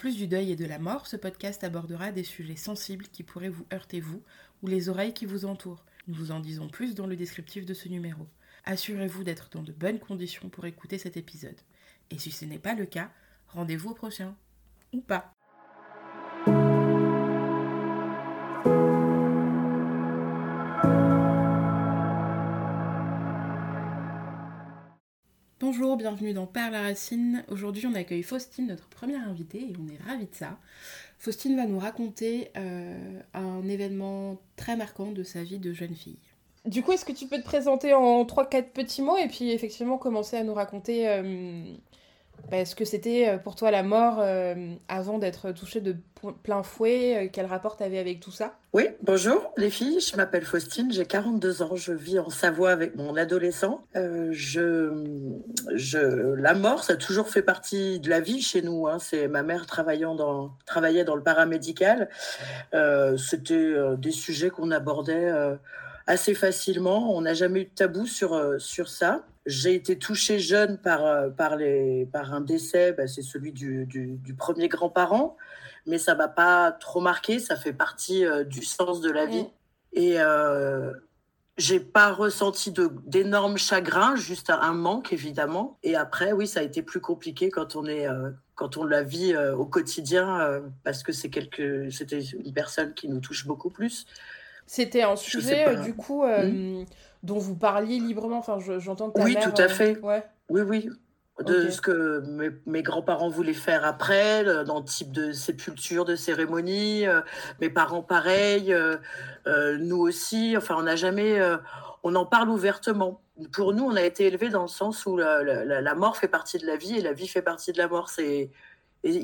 [0.00, 3.50] plus du deuil et de la mort, ce podcast abordera des sujets sensibles qui pourraient
[3.50, 4.22] vous heurter vous
[4.62, 5.84] ou les oreilles qui vous entourent.
[6.08, 8.26] Nous vous en disons plus dans le descriptif de ce numéro.
[8.64, 11.60] Assurez-vous d'être dans de bonnes conditions pour écouter cet épisode.
[12.10, 13.12] Et si ce n'est pas le cas,
[13.48, 14.34] rendez-vous au prochain.
[14.94, 15.34] Ou pas.
[25.72, 27.44] Bonjour, bienvenue dans Par la Racine.
[27.48, 30.58] Aujourd'hui, on accueille Faustine, notre première invitée, et on est ravis de ça.
[31.20, 36.18] Faustine va nous raconter euh, un événement très marquant de sa vie de jeune fille.
[36.66, 39.96] Du coup, est-ce que tu peux te présenter en 3-4 petits mots et puis effectivement
[39.96, 41.62] commencer à nous raconter euh,
[42.50, 45.96] bah, ce que c'était euh, pour toi la mort euh, avant d'être touchée de
[46.42, 48.54] plein fouet euh, Quel rapport tu avais avec tout ça?
[48.72, 52.94] Oui, bonjour les filles, je m'appelle Faustine, j'ai 42 ans, je vis en Savoie avec
[52.96, 53.84] mon adolescent.
[53.94, 55.40] je,
[55.74, 58.86] je, la mort, ça a toujours fait partie de la vie chez nous.
[58.86, 58.98] Hein.
[59.00, 62.08] C'est ma mère travaillant dans, travaillait dans le paramédical.
[63.16, 65.32] c'était des sujets qu'on abordait
[66.06, 67.12] assez facilement.
[67.16, 69.24] On n'a jamais eu de tabou sur, sur ça.
[69.50, 73.84] J'ai été touchée jeune par, euh, par, les, par un décès, bah, c'est celui du,
[73.84, 75.36] du, premier grand-parent,
[75.86, 79.42] mais ça m'a pas trop marqué, ça fait partie euh, du sens de la vie.
[79.42, 79.48] Mm.
[79.94, 80.92] Et euh,
[81.58, 82.72] j'ai pas ressenti
[83.04, 85.78] d'énormes chagrins, juste un manque évidemment.
[85.82, 89.02] Et après, oui, ça a été plus compliqué quand on est euh, quand on la
[89.02, 94.04] vit au quotidien, parce que c'est quelque, c'était une personne qui nous touche beaucoup plus.
[94.70, 96.24] C'était un sujet du coup.
[96.24, 96.84] Hmm
[97.22, 98.38] dont vous parliez librement.
[98.38, 100.00] Enfin, j'entends Oui, tout à euh, fait.
[100.48, 100.88] Oui, oui.
[101.40, 102.22] De ce que
[102.66, 107.06] mes, grands-parents voulaient faire après, dans le type de sépulture, de cérémonie.
[107.06, 107.22] Euh,
[107.62, 108.74] mes parents, pareil.
[108.74, 108.98] Euh,
[109.78, 110.54] nous aussi.
[110.56, 111.40] Enfin, on n'a jamais.
[112.02, 113.22] on en parle ouvertement.
[113.52, 116.66] Pour nous, on a été élevés dans le sens où la, mort fait partie de
[116.66, 118.10] la vie et la vie fait partie de la mort.
[118.18, 118.50] Il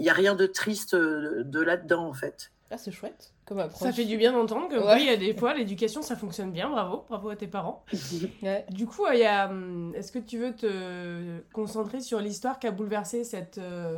[0.01, 2.51] n'y a rien de triste de là-dedans, en fait.
[2.71, 3.36] Ah, c'est chouette.
[3.75, 6.51] Ça fait du bien d'entendre que oui, il y a des fois, l'éducation, ça fonctionne
[6.51, 6.69] bien.
[6.69, 7.85] Bravo, bravo à tes parents.
[8.71, 12.67] Du coup, il y a, hum, est-ce que tu veux te concentrer sur l'histoire qui
[12.67, 13.97] a bouleversé cette, euh,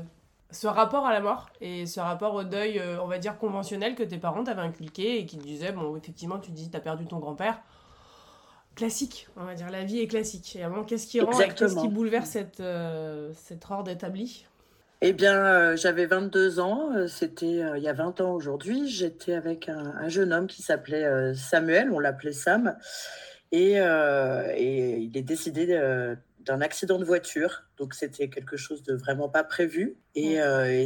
[0.51, 3.95] ce rapport à la mort et ce rapport au deuil, euh, on va dire, conventionnel
[3.95, 7.07] que tes parents t'avaient inculqué et qui te disaient, bon, effectivement, tu dis, t'as perdu
[7.07, 7.61] ton grand-père.
[8.75, 10.57] Classique, on va dire, la vie est classique.
[10.57, 14.47] Et avant, qu'est-ce qui rend, qu'est-ce qui bouleverse cette, euh, cette ordre établi
[15.01, 18.89] eh bien, euh, j'avais 22 ans, euh, c'était euh, il y a 20 ans aujourd'hui.
[18.89, 22.77] J'étais avec un, jeune homme qui s'appelait Samuel, on l'appelait Sam,
[23.53, 25.67] et, il est décédé
[26.41, 27.63] d'un accident de voiture.
[27.77, 29.97] Donc, c'était quelque chose de vraiment pas prévu.
[30.17, 30.39] Et,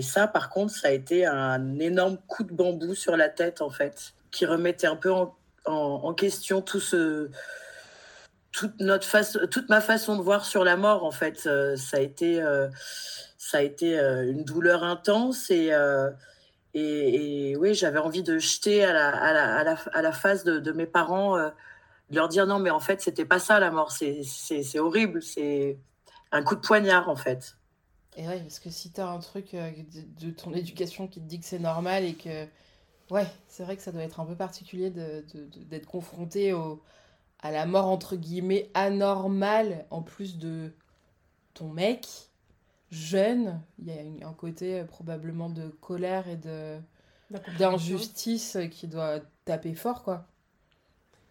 [0.03, 3.71] ça, par contre, ça a été un énorme coup de bambou sur la tête, en
[3.71, 5.12] fait, qui remettait un peu
[5.65, 7.31] en, question tout ce,
[8.53, 11.39] toute, notre face, toute ma façon de voir sur la mort, en fait.
[11.39, 12.43] ça a été
[13.42, 16.10] ça a été euh, une douleur intense euh,
[16.75, 20.12] et, et, oui, j'avais envie de jeter à la, à la, à la, à la
[20.12, 21.50] face de, mes parents, euh,
[22.10, 25.76] de leur dire non, mais en fait, c'était pas ça la mort, c'est horrible, c'est
[26.31, 27.56] un coup de poignard en fait.
[28.16, 31.41] Et oui, parce que si tu as un truc de, ton éducation qui te dit
[31.41, 32.47] que c'est normal et que.
[33.10, 36.81] Ouais, c'est vrai que ça doit être un peu particulier d'être confronté au,
[37.41, 40.72] à la mort entre guillemets anormale en plus de
[41.54, 42.31] ton mec
[42.92, 46.78] jeune, il y a un côté euh, probablement de colère et de
[47.58, 50.26] d'injustice qui doit taper fort, quoi.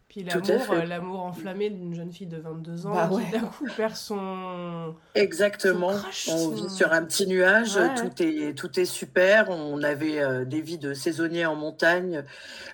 [0.09, 3.65] Puis l'amour, euh, l'amour enflammé d'une jeune fille de 22 ans bah qui d'un coup
[3.77, 4.93] perd son...
[5.15, 5.93] Exactement,
[6.27, 10.59] on vit sur un petit nuage, tout, est, tout est super, on avait euh, des
[10.59, 12.25] vies de saisonniers en montagne,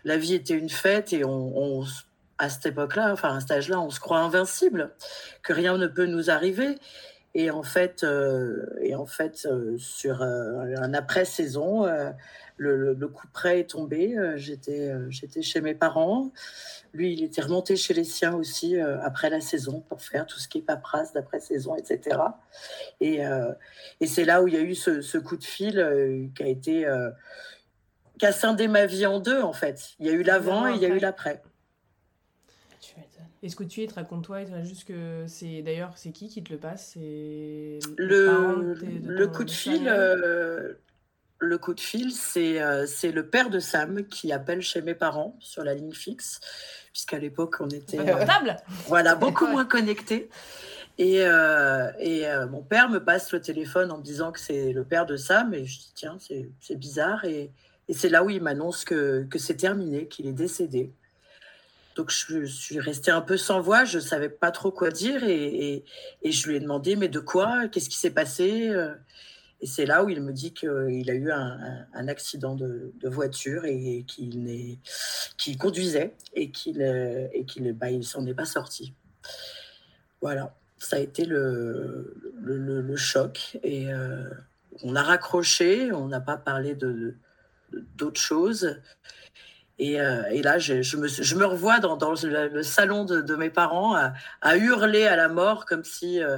[0.03, 1.83] la vie était une fête et on,
[2.39, 4.95] à cette époque-là, enfin à cet âge-là, on se croit invincible,
[5.43, 6.79] que rien ne peut nous arriver.
[7.37, 11.85] Et en fait, euh, et en fait euh, sur euh, un après-saison,
[12.57, 14.17] le, le, coup près est tombé.
[14.37, 16.31] j'étais, j'étais chez mes parents.
[16.93, 20.47] Lui, il était remonté chez les siens aussi après la saison pour faire tout ce
[20.47, 22.17] qui est paperasse d'après-saison, etc.
[23.01, 23.19] Et,
[24.01, 26.47] et c'est là où il y a eu ce, ce coup de fil qui a
[26.47, 26.87] été
[28.17, 29.91] qui a scindé ma vie en deux en fait.
[29.99, 31.43] Il y a eu l'avant et il y a eu l'après.
[33.43, 36.91] Est-ce que tu es, raconte-toi, juste que c'est d'ailleurs c'est qui qui te le passe?
[36.93, 39.87] C'est le, le coup de fil.
[39.87, 40.73] Euh,
[41.39, 44.95] le coup de fil, c'est euh, c'est le père de Sam qui appelle chez mes
[44.95, 46.39] parents sur la ligne fixe,
[46.91, 48.25] puisqu'à l'époque on était euh,
[48.87, 50.29] voilà beaucoup moins connectés.
[50.97, 55.05] Et, et mon père me passe le téléphone en me disant que c'est le père
[55.05, 57.51] de Sam, et je dis tiens c'est bizarre, et,
[57.87, 60.91] et c'est là où il m'annonce que, que c'est terminé, qu'il est décédé.
[61.97, 65.23] Donc je, suis restée un peu sans voix, je ne savais pas trop quoi dire
[65.23, 65.83] et,
[66.23, 68.71] je lui ai demandé mais de quoi, qu'est-ce qui s'est passé?
[69.59, 74.05] Et c'est là où il me dit qu'il a eu un, accident de, voiture et
[74.07, 74.77] qu'il
[75.57, 78.93] conduisait et qu'il et qu'il bah, s'en est pas sorti.
[80.21, 82.15] Voilà, ça a été le,
[82.95, 84.29] choc et euh,
[84.83, 87.15] on a raccroché, on n'a pas parlé de
[87.95, 88.79] d'autres choses.
[89.79, 93.21] Et, euh, et, là, je, je, me, je, me, revois dans, dans le, salon de,
[93.21, 96.37] de, mes parents à, à, hurler à la mort comme si, euh,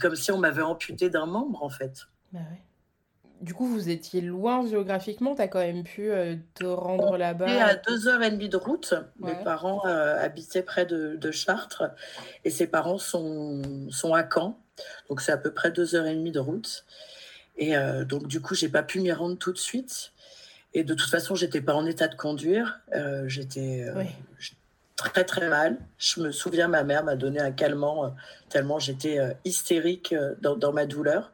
[0.00, 2.06] comme si on m'avait amputé d'un membre, en fait.
[2.32, 2.40] Bah
[3.40, 7.46] Du coup, vous étiez loin géographiquement, tu as quand même pu euh, te rendre là-bas
[7.46, 8.94] à deux heures et demie de route.
[9.20, 11.84] Mes parents habitaient près de, de, Chartres
[12.44, 14.58] et ses parents sont, sont à Caen.
[15.08, 16.84] Donc, c'est à peu près deux heures et demie de route.
[17.58, 17.74] Et
[18.06, 20.12] donc, du coup, j'ai pas pu m'y rendre tout de suite.
[20.76, 22.80] Et de toute façon, j'étais pas en état de conduire.
[22.94, 24.04] Euh, j'étais euh,
[24.94, 25.78] très très mal.
[25.96, 28.08] Je me souviens, ma mère m'a donné un calmant euh,
[28.50, 31.32] tellement j'étais hystérique dans, ma douleur.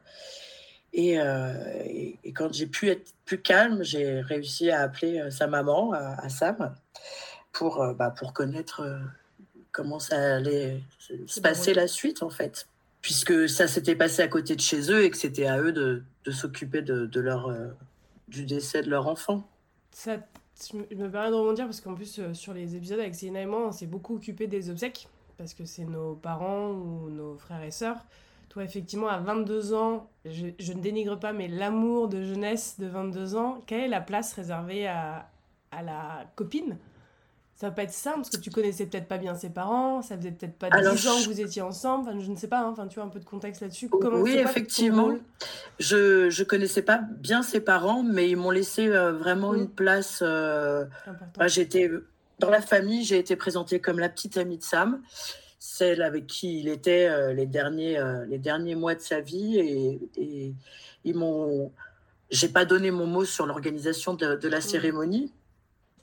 [0.93, 6.29] Et, et, quand j'ai pu être plus calme, j'ai réussi à appeler sa maman, à,
[6.29, 6.73] Sam,
[7.51, 8.81] pour, bah, pour connaître
[9.73, 10.79] comment ça allait
[11.27, 12.69] se passer la suite en fait.
[13.01, 16.01] Puisque ça s'était passé à côté de chez eux et que c'était à eux de,
[16.23, 17.53] de s'occuper de, de leur
[18.33, 19.47] du décès de leur enfant.
[19.91, 20.17] Ça,
[20.71, 23.45] je me permets de rebondir parce qu'en plus, euh, sur les épisodes avec Céline et
[23.45, 25.07] moi, on s'est beaucoup occupé des obsèques
[25.37, 28.05] parce que c'est nos parents ou nos frères et sœurs.
[28.49, 33.35] Toi, effectivement, à 22 ans, je, ne dénigre pas, mais l'amour de jeunesse de 22
[33.35, 35.27] ans, quelle est la place réservée à
[35.71, 36.77] la copine?
[37.63, 40.17] Ça va pas être simple parce que tu connaissais peut-être pas bien ses parents, ça
[40.17, 42.87] faisait peut-être pas 10 ans que vous étiez ensemble, enfin, je ne sais pas, hein.
[42.89, 43.89] tu as un peu de contexte là-dessus.
[43.93, 45.15] oui, effectivement.
[45.79, 50.19] Je ne connaissais pas bien ses parents, mais ils m'ont laissé euh, vraiment une place.
[50.21, 50.83] Euh,
[51.37, 51.89] bah, j'étais
[52.39, 55.01] dans la famille, j'ai été présentée comme la petite amie de Sam,
[55.57, 60.09] celle avec qui il était euh, les, derniers, les derniers mois de sa vie, et,
[60.17, 60.53] et
[61.05, 61.71] ils m'ont.
[62.29, 64.61] J'ai pas donné mon mot sur l'organisation de, de, la mmh.
[64.61, 65.31] cérémonie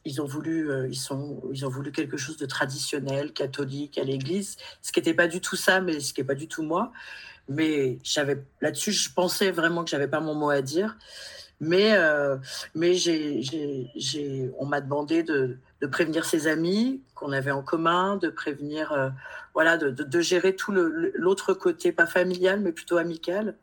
[0.04, 4.04] ils ont voulu, euh, ils sont, ils ont voulu quelque chose de traditionnel, catholique, à
[4.04, 6.62] l'église, ce qui n'était pas du tout ça, mais ce qui n'est pas du tout
[6.62, 6.92] moi.
[7.48, 10.96] Mais j'avais là-dessus, je pensais vraiment que j'avais pas mon mot à dire.
[11.62, 12.38] Mais, euh,
[12.74, 18.16] mais j'ai, j'ai, on m'a demandé de, de, prévenir ses amis qu'on avait en commun,
[18.16, 19.10] de prévenir, euh,
[19.52, 23.56] voilà, de, gérer tout l'autre côté, pas familial, mais plutôt amical.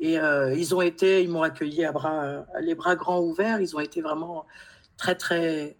[0.00, 1.92] Et ils ont été, ils m'ont accueilli à
[2.62, 3.60] les bras grands ouverts.
[3.60, 4.46] Ils ont été vraiment
[5.00, 5.76] très très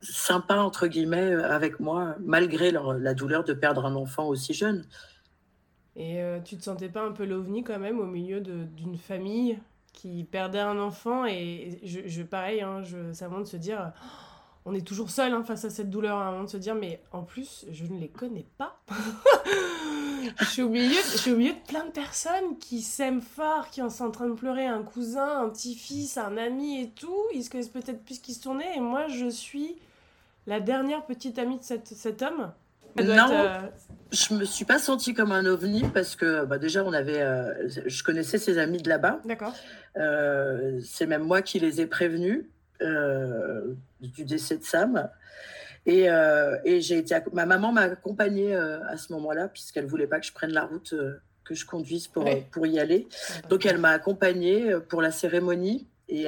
[0.00, 4.84] sympa entre guillemets avec moi malgré leur, la douleur de perdre un enfant aussi jeune.
[5.96, 9.58] Et euh, tu te sentais pas un peu l'ovni quand même au milieu d'une famille
[9.92, 11.24] qui perdait un enfant?
[11.26, 13.92] Et je, pareil, hein, je, ça de se dire
[14.64, 17.22] on est toujours seul hein, face à cette douleur, hein, de se dire mais en
[17.22, 18.80] plus je ne les connais pas.
[20.38, 23.70] je, suis au milieu, je suis au milieu de plein de personnes qui s'aiment fort,
[23.70, 27.24] qui sont en train de pleurer, un cousin, un petit-fils, un ami et tout.
[27.34, 29.76] Ils se connaissent peut-être plus qu'ils se tournaient et moi je suis
[30.46, 32.52] la dernière petite amie de cet, cet homme.
[32.96, 33.60] Non, euh,
[34.10, 37.68] je me suis pas sentie comme un ovni parce que bah, déjà on avait, euh,
[37.68, 39.20] je connaissais ses amis de là-bas.
[39.24, 39.54] D'accord.
[39.96, 42.44] Euh, c'est même moi qui les ai prévenus
[44.00, 45.08] du décès de Sam.
[45.86, 46.06] Et,
[46.64, 50.32] et j'ai été, ma maman m'a accompagnée à ce moment-là puisqu'elle voulait pas que je
[50.32, 50.94] prenne la route
[51.44, 53.08] que je conduise pour, pour y aller.
[53.48, 56.26] Donc elle m'a accompagnée pour la cérémonie et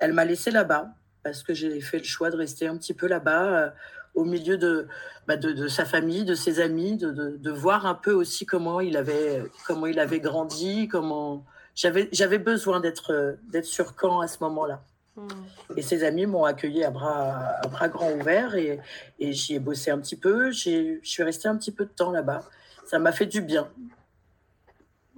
[0.00, 3.06] elle m'a laissée là-bas parce que j'ai fait le choix de rester un petit peu
[3.06, 3.70] là-bas, euh,
[4.14, 4.86] au milieu de,
[5.26, 8.46] bah, de, de, sa famille, de ses amis, de, de, de, voir un peu aussi
[8.46, 11.44] comment il avait, comment il avait grandi, comment
[11.74, 14.82] j'avais, j'avais besoin d'être, d'être sur camp à ce moment-là.
[15.16, 15.28] Hmm.
[15.76, 18.80] Et ses amis m'ont accueilli à bras, à bras grands ouverts et,
[19.18, 20.50] et j'y ai bossé un petit peu.
[20.50, 22.42] J'ai, je suis restée un petit peu de temps là-bas.
[22.86, 23.68] Ça m'a fait du bien.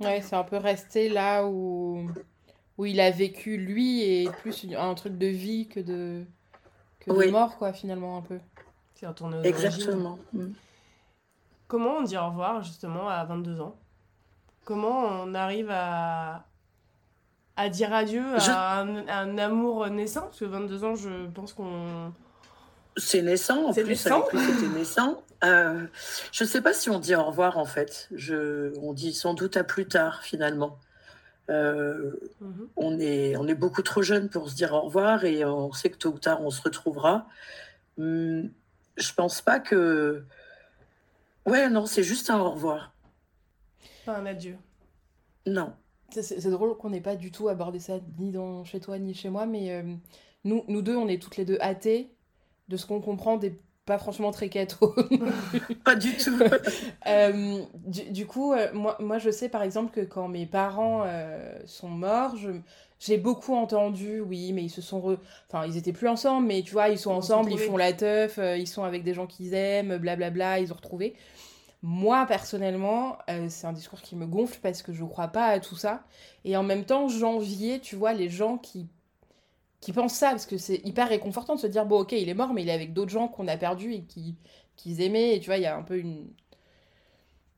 [0.01, 2.11] Ouais, c'est un peu resté là où
[2.79, 6.25] où il a vécu lui et plus un truc de vie que de,
[7.01, 8.39] que de mort, quoi, finalement, un peu.
[8.95, 10.19] C'est retourné aux Exactement.
[10.33, 10.53] Mm.
[11.69, 13.77] Comment on dit au revoir, justement, à 22 ans?
[14.65, 16.47] Comment on arrive à,
[17.57, 22.13] à dire adieu à, un, amour naissant Parce que 22 ans, je pense qu'on.
[22.97, 24.25] C'est naissant, en plus, naissant.
[24.31, 25.23] c'était naissant.
[25.45, 25.87] Euh,
[26.31, 28.09] je ne sais pas si on dit au revoir, en fait.
[28.15, 30.79] Je, on dit sans doute à plus tard, finalement.
[31.51, 32.69] Euh, mhm.
[32.77, 35.91] on, est, on est beaucoup trop jeune pour se dire au revoir et on sait
[35.91, 37.27] que tôt ou tard on se retrouvera.
[37.99, 38.51] Hum,
[38.97, 40.25] je pense pas que.
[41.45, 42.93] Ouais, non, c'est juste un au revoir.
[44.07, 44.57] Pas un adieu.
[45.47, 45.75] Non.
[46.21, 49.31] C'est drôle qu'on n'ait pas du tout abordé ça ni dans, chez toi ni chez
[49.31, 49.83] moi, mais euh,
[50.45, 52.11] nous, nous deux, on est toutes les deux athées
[52.69, 54.95] de ce qu'on comprend des pas franchement très catho.
[55.85, 56.39] pas du tout.
[57.09, 61.05] Euh, du, coup, euh, moi, moi, je sais par exemple que quand mes parents
[61.65, 62.37] sont morts,
[63.01, 65.19] j'ai beaucoup entendu, oui, mais ils se sont.
[65.49, 68.39] Enfin, ils étaient plus ensemble, mais tu vois, ils sont ensemble, ils font la teuf,
[68.39, 71.17] ils sont avec des gens qu'ils aiment, blablabla, ils ont retrouvé.
[71.83, 75.77] Moi, personnellement, c'est un discours qui me gonfle parce que je crois pas à tout
[75.77, 76.05] ça.
[76.45, 78.89] Et en même temps, j'enviais, tu vois, les gens qui
[79.81, 82.35] qui pensent ça, parce que c'est hyper réconfortant de se dire, bon, ok, il est
[82.35, 84.37] mort, mais il est avec d'autres gens qu'on a perdus et qui
[84.77, 86.29] qu'ils aimaient, et tu vois, il y a un peu une...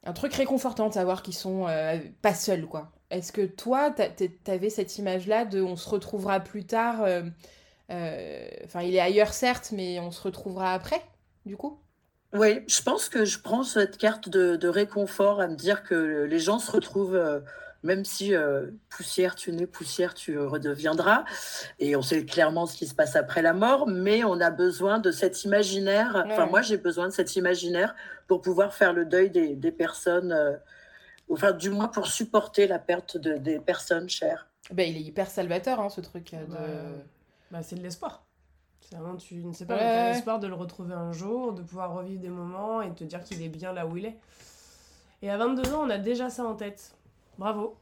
[0.05, 2.93] un truc réconfortant de savoir qu'ils sont euh, pas seuls, quoi.
[3.11, 3.91] Est-ce que toi,
[4.45, 7.23] t'avais cette image-là de on se retrouvera plus tard, euh,
[7.91, 11.03] euh, enfin, il est ailleurs, certes, mais on se retrouvera après,
[11.47, 11.79] du coup?
[12.35, 16.25] Oui, je pense que je prends cette carte de, de réconfort à me dire que
[16.25, 17.43] les gens se retrouvent
[17.85, 21.25] même si euh, poussière tu nais, poussière tu redeviendras.
[21.79, 24.99] Et on sait clairement ce qui se passe après la mort, mais on a besoin
[24.99, 26.25] de cet imaginaire.
[26.27, 27.95] Enfin, moi, j'ai besoin de cet imaginaire
[28.27, 30.57] pour pouvoir faire le deuil des, personnes, euh,
[31.29, 34.49] enfin, du moins pour supporter la perte de, des personnes chères.
[34.73, 36.33] Ben, il est hyper salvateur, hein, ce truc.
[36.33, 36.57] De...
[37.51, 38.24] Bah, c'est de l'espoir.
[38.95, 40.13] Vraiment, tu ne sais pas, ouais.
[40.13, 43.25] l'espoir de le retrouver un jour, de pouvoir revivre des moments et de te dire
[43.25, 44.17] qu'il est bien là où il est.
[45.21, 46.95] Et à 22 ans, on a déjà ça en tête.
[47.39, 47.77] Bravo.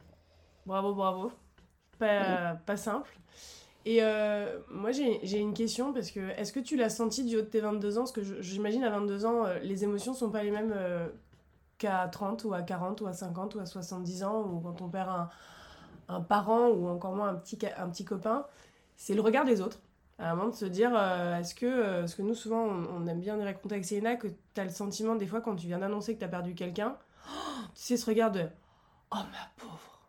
[0.65, 1.33] Bravo, bravo.
[1.99, 3.11] Pas, pas simple.
[3.85, 7.43] Et euh, moi, j'ai une question parce que est-ce que tu l'as senti du haut
[7.43, 8.03] de tes 22 ans?
[8.03, 11.09] Parce que j'imagine à 22 ans, euh, les émotions sont pas les mêmes euh,
[11.79, 14.89] qu'à 30 ou à 40 ou à 50 ou à 70 ans ou quand on
[14.89, 15.29] perd un,
[16.09, 18.47] un parent ou encore moins un petit, un petit copain.
[18.97, 19.81] C'est le regard des autres.
[20.19, 20.97] À un moment de se dire,
[21.39, 24.65] est-ce que, parce que nous souvent on, aime bien raconter avec Céline que tu as
[24.65, 26.97] le sentiment des fois quand tu viens d'annoncer que tu as perdu quelqu'un,
[27.75, 28.47] tu sais ce regard de
[29.11, 30.01] Oh ma pauvre.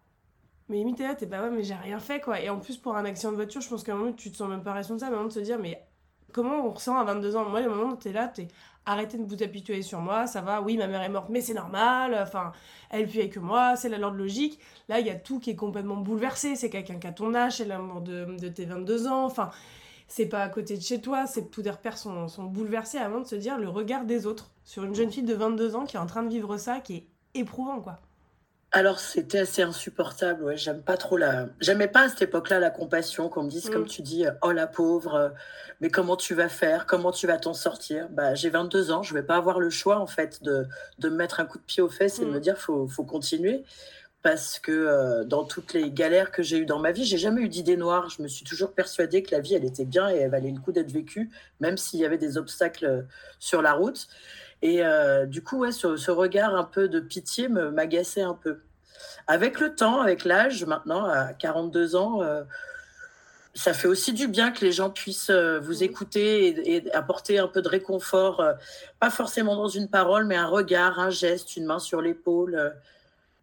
[0.70, 2.40] Mais limite, là, t'es bah ouais, mais j'ai rien fait, quoi.
[2.40, 4.38] Et en plus, pour un accident de voiture, je pense qu'à un moment, tu te
[4.38, 5.86] sens même pas responsable, à un moment de se dire, mais
[6.32, 7.50] comment on ressent à 22 ans?
[7.50, 8.48] Moi, le moment t'es là, t'es
[8.86, 11.54] arrêtez de vous habituer sur moi, ça va, oui, ma mère est morte, mais c'est
[11.54, 12.52] normal, enfin,
[12.90, 14.60] elle vit avec moi, c'est la l'ordre logique.
[14.90, 17.58] Là, il y a tout qui est complètement bouleversé, c'est quelqu'un qui a ton âge,
[17.58, 19.52] c'est l'amour de, de tes 22 ans, enfin,
[20.16, 23.20] c'est pas à côté de chez toi, c'est tous les repères sont, sont bouleversés avant
[23.20, 25.96] de se dire le regard des autres sur une jeune fille de 22 ans qui
[25.96, 28.00] est en train de vivre ça, qui est éprouvant, quoi.
[28.72, 30.44] Alors, c'était assez insupportable.
[30.44, 31.48] Ouais, j'aime pas trop la.
[31.62, 33.88] J'aimais pas à cette époque-là la compassion, qu'on me dise, comme mm.
[33.88, 35.34] tu dis, oh la pauvre,
[35.82, 38.08] mais comment tu vas faire Comment tu vas t'en sortir?
[38.10, 40.68] Bah, J'ai 22 ans, je vais pas avoir le choix, en fait, de,
[41.00, 42.42] de me mettre un coup de pied aux fesses et de me mm.
[42.42, 43.64] dire, faut, faut continuer.
[44.24, 47.42] Parce que euh, dans toutes les galères que j'ai eues dans ma vie, j'ai jamais
[47.42, 48.10] eu d'idée noire.
[48.10, 50.60] Je me suis toujours persuadée que la vie, elle était bien et elle valait le
[50.60, 53.06] coup d'être vécue, même s'il y avait des obstacles
[53.40, 54.08] sur la route.
[54.64, 58.62] Et euh, du coup, ouais, ce, regard un peu de pitié m'agaçait un peu.
[59.28, 62.44] Avec le temps, avec l'âge, maintenant, à 42 ans, euh,
[63.54, 67.50] ça fait aussi du bien que les gens puissent euh, vous écouter et, apporter un
[67.50, 68.42] peu de réconfort,
[69.02, 72.74] pas forcément dans une parole, mais un regard, un geste, une main sur l'épaule.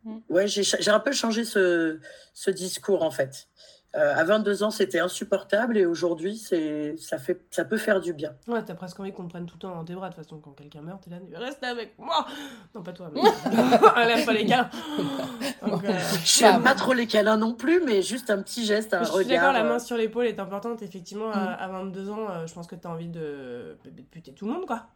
[0.05, 0.19] Mm.
[0.29, 1.99] Ouais, j'ai un peu changé ce,
[2.35, 3.49] ce discours, en fait.
[3.97, 8.13] Euh, à 22 ans, c'était insupportable et aujourd'hui, c'est ça fait ça peut faire du
[8.13, 8.31] bien.
[8.47, 10.11] Ouais, t'as presque envie qu'on te prenne tout le temps dans tes bras.
[10.11, 12.25] De toute façon, quand quelqu'un meurt, t'es là, reste avec moi.
[12.73, 13.11] Non, pas toi.
[13.13, 13.21] Mais...
[14.25, 14.71] Pas les câlins.
[15.67, 15.99] Donc, euh...
[16.25, 19.11] Je n'aime pas trop les câlins non plus, mais juste un petit geste, un je
[19.11, 19.19] regard.
[19.19, 20.83] Je suis d'accord, la main euh, sur l'épaule est importante.
[20.83, 22.11] Effectivement, à, 22 mm.
[22.11, 23.77] ans, euh, je pense que t'as envie de...
[23.85, 24.87] de buter tout le monde, quoi.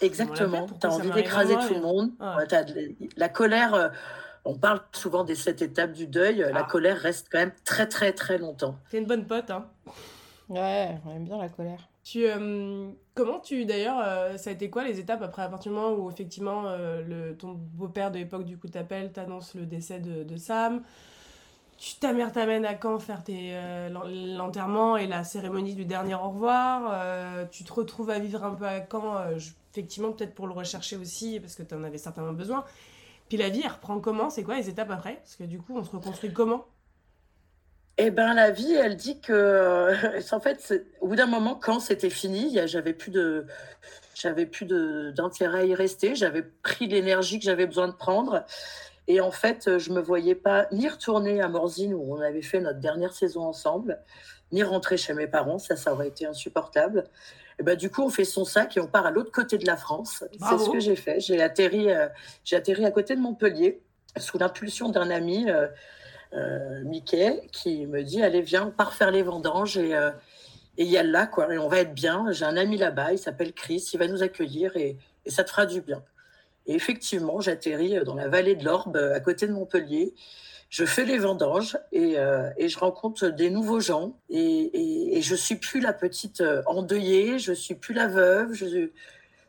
[0.00, 0.66] Exactement.
[0.80, 2.10] T'as envie d'écraser tout le monde.
[2.18, 2.66] As
[3.16, 3.92] La colère
[4.44, 6.38] on parle souvent des sept étapes du deuil.
[6.38, 6.64] La ah.
[6.64, 8.76] colère reste quand même très, très, très longtemps.
[8.90, 9.66] C'est une bonne pote, hein
[10.48, 11.88] Ouais, on aime bien la colère.
[12.04, 15.72] Tu, euh, comment tu, d'ailleurs, euh, ça a été quoi les étapes après, à partir
[15.72, 19.64] du moment où effectivement euh, le, ton beau-père de l'époque du coup t'appelle, t'annonce le
[19.64, 20.82] décès de, Sam
[21.78, 23.58] tu, ta mère t'amène à Caen faire tes,
[24.36, 27.48] l'enterrement et la cérémonie du dernier au revoir.
[27.50, 29.16] tu te retrouves à vivre un peu à Caen,
[29.72, 32.64] effectivement, peut-être pour le rechercher aussi, parce que tu en avais certainement besoin.
[33.36, 34.30] La vie, elle reprend comment?
[34.30, 35.16] C'est quoi les étapes après?
[35.16, 36.66] Parce que du coup, on se reconstruit comment?
[37.96, 39.92] Eh ben la vie, elle dit que
[40.34, 43.46] en fait, au bout d'un moment, quand c'était fini, j'avais plus de,
[44.14, 46.14] j'avais plus d'intérêt à y rester.
[46.14, 48.44] J'avais pris l'énergie que j'avais besoin de prendre,
[49.06, 52.60] et en fait, je me voyais pas ni retourner à Morzine où on avait fait
[52.60, 54.00] notre dernière saison ensemble,
[54.50, 55.58] ni rentrer chez mes parents.
[55.58, 57.04] Ça, ça aurait été insupportable.
[57.58, 59.66] Et bah, du coup, on fait son sac et on part à l'autre côté de
[59.66, 60.24] la France.
[60.32, 61.20] C'est ce que j'ai fait.
[61.20, 62.08] J'ai atterri, euh,
[62.44, 63.80] j'ai atterri à côté de Montpellier
[64.16, 65.66] sous l'impulsion d'un ami, euh,
[66.34, 69.94] euh, Mickey, qui me dit Allez, viens, on part faire les vendanges et
[70.76, 72.26] il y a là, quoi, et on va être bien.
[72.32, 75.50] J'ai un ami là-bas, il s'appelle Chris, il va nous accueillir et, et ça te
[75.50, 76.02] fera du bien.
[76.66, 80.14] Et effectivement, j'atterris dans la vallée de l'Orbe, à côté de Montpellier
[80.70, 85.22] je fais les vendanges et, euh, et, je rencontre des nouveaux gens et, et, et,
[85.22, 88.90] je suis plus la petite euh, endeuillée, je suis plus la veuve, je,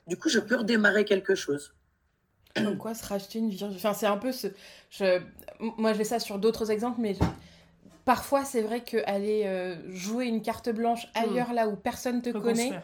[0.07, 1.74] du coup, je peux redémarrer quelque chose.
[2.55, 3.63] Comme quoi se racheter une vie.
[3.63, 4.48] Enfin, c'est un peu ce.
[4.89, 5.19] Je...
[5.60, 7.17] Moi, j'ai ça sur d'autres exemples, mais
[8.05, 11.19] parfois, c'est vrai qu'aller euh, jouer une carte blanche hmm.
[11.19, 12.79] ailleurs, là où personne te connaît,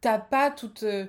[0.00, 0.82] t'as pas toute.
[0.82, 1.06] Euh,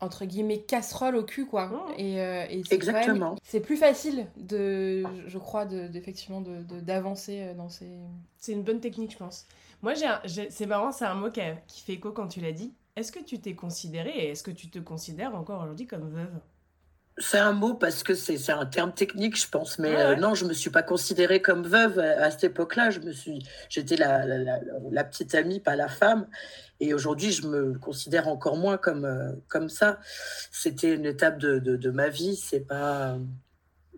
[0.00, 1.92] entre guillemets casserole au cul quoi hmm.
[1.98, 7.88] et, euh, exactement c'est plus facile de je crois de, effectivement d'avancer dans ces
[8.38, 9.46] c'est une bonne technique je pense
[9.82, 12.72] moi j'ai c'est marrant c'est un mot qui, qui fait écho quand tu l'as dit
[12.98, 16.40] est-ce que tu t'es considérée et est-ce que tu te considères encore aujourd'hui comme veuve?
[17.16, 19.78] C'est un mot parce que c'est un terme technique, je pense.
[19.78, 22.90] Mais euh, non, je me suis pas considérée comme veuve à, cette époque-là.
[22.90, 26.26] Je me suis, j'étais la, la, petite amie, pas la femme.
[26.80, 29.98] Et aujourd'hui, je me considère encore moins comme euh, comme ça.
[30.52, 32.36] C'était une étape de, de, ma vie.
[32.36, 33.18] C'est pas,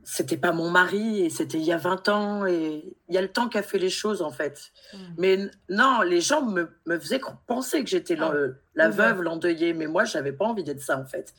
[0.03, 2.47] c'était pas mon mari et c'était il y a 20 ans.
[2.47, 4.73] Et il y a le temps qu'a fait les choses en fait.
[4.93, 4.99] Mmh.
[5.19, 8.33] Mais non, les gens me, me faisaient penser que j'étais ah.
[8.75, 9.75] la, veuve, l'endeuillée.
[9.75, 11.35] Mais moi, j'avais pas envie d'être ça en fait.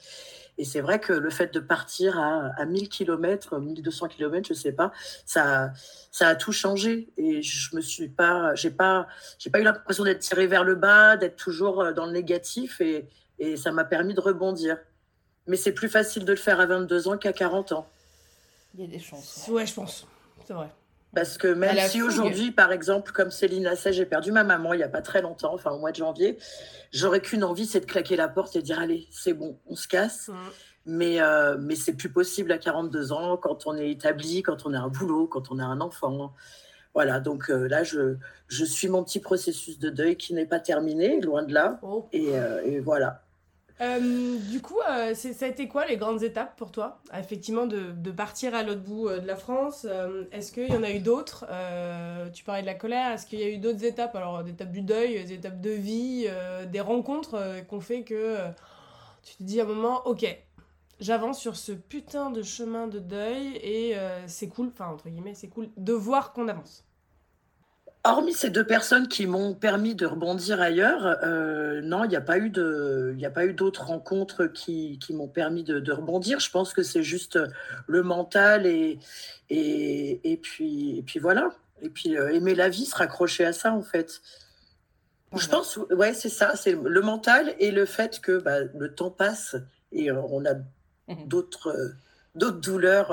[0.62, 4.54] Et c'est vrai que le fait de partir à, à 1000 km, 1200 km, je
[4.54, 4.92] sais pas,
[5.26, 5.72] ça,
[6.12, 7.12] ça a tout changé.
[7.18, 9.08] Et je me suis pas, j'ai pas,
[9.40, 12.80] j'ai pas eu l'impression d'être tirée vers le bas, d'être toujours euh, dans le négatif.
[12.80, 14.78] Et, et ça m'a permis de rebondir.
[15.48, 17.90] Mais c'est plus facile de le faire à 22 ans qu'à 40 ans.
[18.76, 19.48] Il y a des chances.
[19.50, 20.06] Ouais, je pense.
[20.46, 20.70] C'est vrai.
[21.14, 24.78] Parce que même si aujourd'hui, par exemple, comme Céline Asset, j'ai perdu ma maman il
[24.78, 26.38] n'y a pas très longtemps, enfin au mois de janvier,
[26.94, 29.76] j'aurais qu'une envie, c'est de claquer la porte et de dire allez, c'est bon, on
[29.76, 30.30] se casse.
[30.30, 30.36] Mmh.
[30.86, 34.74] Mais, euh, mais c'est plus possible à 42 ans, quand on est établi, quand on
[34.74, 36.34] a un boulot, quand on a un enfant.
[36.94, 38.16] Voilà, donc euh, là, je,
[38.48, 41.80] je suis mon petit processus de deuil qui n'est pas terminé, loin de là.
[41.84, 42.08] Oh.
[42.12, 43.24] Et, euh, et, voilà.
[43.82, 48.12] Euh, du coup, euh, ça a été quoi les grandes étapes pour toi Effectivement, de,
[48.12, 49.88] partir à l'autre bout euh, de la France.
[50.32, 51.46] Est-ce qu'il y en a eu d'autres
[52.34, 53.12] Tu parlais de la colère.
[53.12, 55.72] Est-ce qu'il y a eu d'autres étapes Alors, des étapes du deuil, des étapes de
[55.72, 56.28] vie,
[56.72, 58.38] des rencontres qu'on fait que
[59.24, 60.26] tu te dis à un moment, ok,
[61.00, 63.96] j'avance sur ce putain de chemin de deuil et
[64.28, 66.86] c'est cool, enfin, entre guillemets, c'est cool de voir qu'on avance.
[68.04, 72.22] Hormis ces deux personnes qui m'ont permis de rebondir ailleurs, euh, non, il n'y a
[72.22, 75.92] pas eu de, il a pas eu d'autres rencontres qui, qui m'ont permis de, de,
[75.92, 76.40] rebondir.
[76.40, 77.38] Je pense que c'est juste
[77.86, 78.98] le mental et,
[79.52, 81.50] et, et, puis, et puis voilà.
[81.84, 84.22] Et puis euh, aimer la vie, se raccrocher à ça en fait.
[85.36, 89.12] Je pense, ouais, c'est ça, c'est le mental et le fait que bah, le temps
[89.12, 89.56] passe
[89.92, 91.94] et euh, on a mmh d'autres
[92.34, 93.12] d'autres douleurs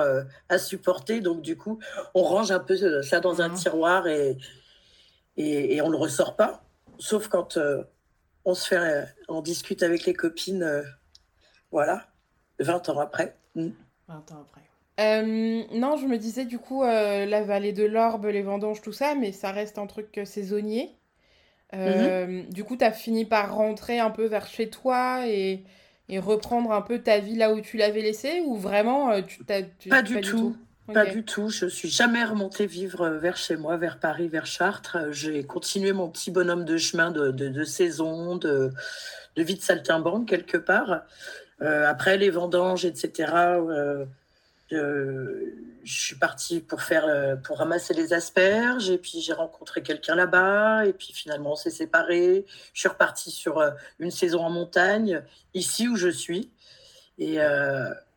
[0.48, 1.20] à supporter.
[1.20, 1.80] Donc, du coup,
[2.14, 4.38] on range un peu ça dans un mmh tiroir et,
[5.38, 6.62] et, on ne le ressort pas,
[6.98, 7.84] sauf quand euh,
[8.44, 10.82] on se fait, euh, on discute avec les copines, euh,
[11.70, 12.06] voilà,
[12.58, 13.36] 20 ans après.
[13.54, 13.72] 20 mm.
[14.08, 15.22] ans après.
[15.78, 19.32] non, je me disais du coup la vallée de l'Orbe, les vendanges, tout ça, mais
[19.32, 20.96] ça reste un truc saisonnier.
[21.72, 22.52] Mm-hmm.
[22.52, 25.64] Du coup, tu as fini par rentrer un peu vers chez toi et,
[26.08, 29.62] et, reprendre un peu ta vie là où tu l'avais laissée ou vraiment tu, t'as,
[29.88, 30.56] pas, du, tout.
[30.92, 31.50] Pas du tout.
[31.50, 35.12] Je suis jamais remontée vivre vers chez moi, vers Paris, vers Chartres.
[35.12, 38.72] J'ai continué mon petit bonhomme de chemin de, de, saison, de,
[39.36, 41.02] de vie de saltimbanque quelque part.
[41.60, 43.32] Euh, après les vendanges, etc.
[43.34, 44.06] Euh,
[44.70, 48.88] je suis partie pour faire, euh, pour ramasser les asperges.
[48.88, 50.86] Et puis j'ai rencontré quelqu'un là-bas.
[50.86, 52.46] Et puis finalement on s'est séparés.
[52.72, 53.62] Je suis repartie sur
[53.98, 55.22] une saison en montagne,
[55.52, 56.50] ici où je suis.
[57.18, 57.38] Et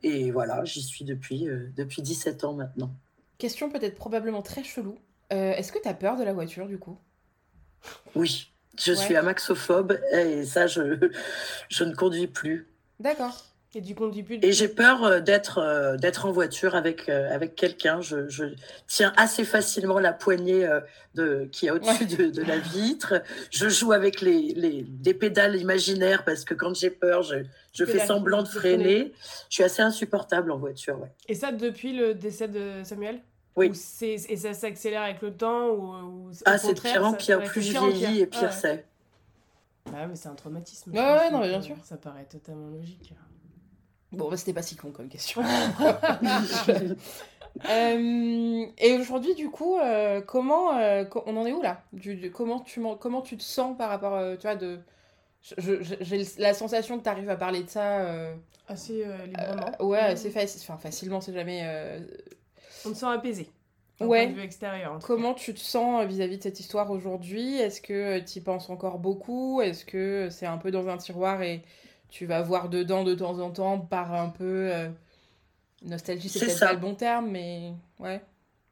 [0.03, 2.91] et voilà, j'y suis depuis, euh, depuis 17 ans maintenant.
[3.37, 4.97] Question peut-être probablement très chelou.
[5.31, 6.97] Euh, est-ce que tu as peur de la voiture du coup?
[8.15, 11.11] Oui, je suis amaxophobe et ça, je,
[11.69, 12.67] je ne conduis plus.
[12.99, 13.45] D'accord.
[13.73, 13.95] Et du.
[14.41, 18.01] Et j'ai peur euh, d'être d'être en voiture avec avec quelqu'un.
[18.01, 18.45] Je, je,
[18.87, 20.67] tiens assez facilement la poignée
[21.15, 23.21] de qui est au-dessus de, de, la vitre.
[23.49, 27.37] Je joue avec les, les des pédales imaginaires parce que quand j'ai peur, je,
[27.73, 29.13] je fais semblant de freiner.
[29.49, 30.99] Je suis assez insupportable en voiture.
[30.99, 31.11] Ouais.
[31.29, 33.21] Et ça depuis le décès de Samuel?
[33.55, 33.71] Oui.
[34.01, 37.43] et ça s'accélère avec le temps ou, Ah, c'est pire en pire.
[37.43, 38.85] Plus je vieillis et pire c'est.
[39.93, 40.91] Ah, mais c'est un traumatisme.
[40.91, 41.75] Ouais, ouais, non, bien sûr.
[41.83, 43.13] Ça paraît totalement logique.
[44.11, 45.41] Bon, bah, c'était pas si con comme question.
[47.69, 51.83] Euh, et aujourd'hui, du coup, euh, comment euh, on en est où là?
[51.91, 54.79] Du, comment, tu, comment tu te sens par rapport, tu vois, de
[55.41, 58.35] j'ai la sensation que tu arrives à parler de ça euh,
[58.67, 59.71] assez euh, librement.
[59.79, 60.29] Euh, ouais, assez
[60.61, 61.67] enfin facilement, c'est jamais.
[62.85, 63.49] On te sent apaisé.
[63.99, 64.25] Ouais.
[64.25, 67.57] Point de vue extérieur, Comment tu te sens vis-à-vis de cette histoire aujourd'hui?
[67.57, 69.61] Est-ce que tu y penses encore beaucoup?
[69.61, 71.61] Est-ce que c'est un peu dans un tiroir et
[72.11, 74.69] tu vas voir dedans de temps en temps par un peu
[75.81, 78.21] nostalgie, c'est peut-être pas le bon terme, mais ouais.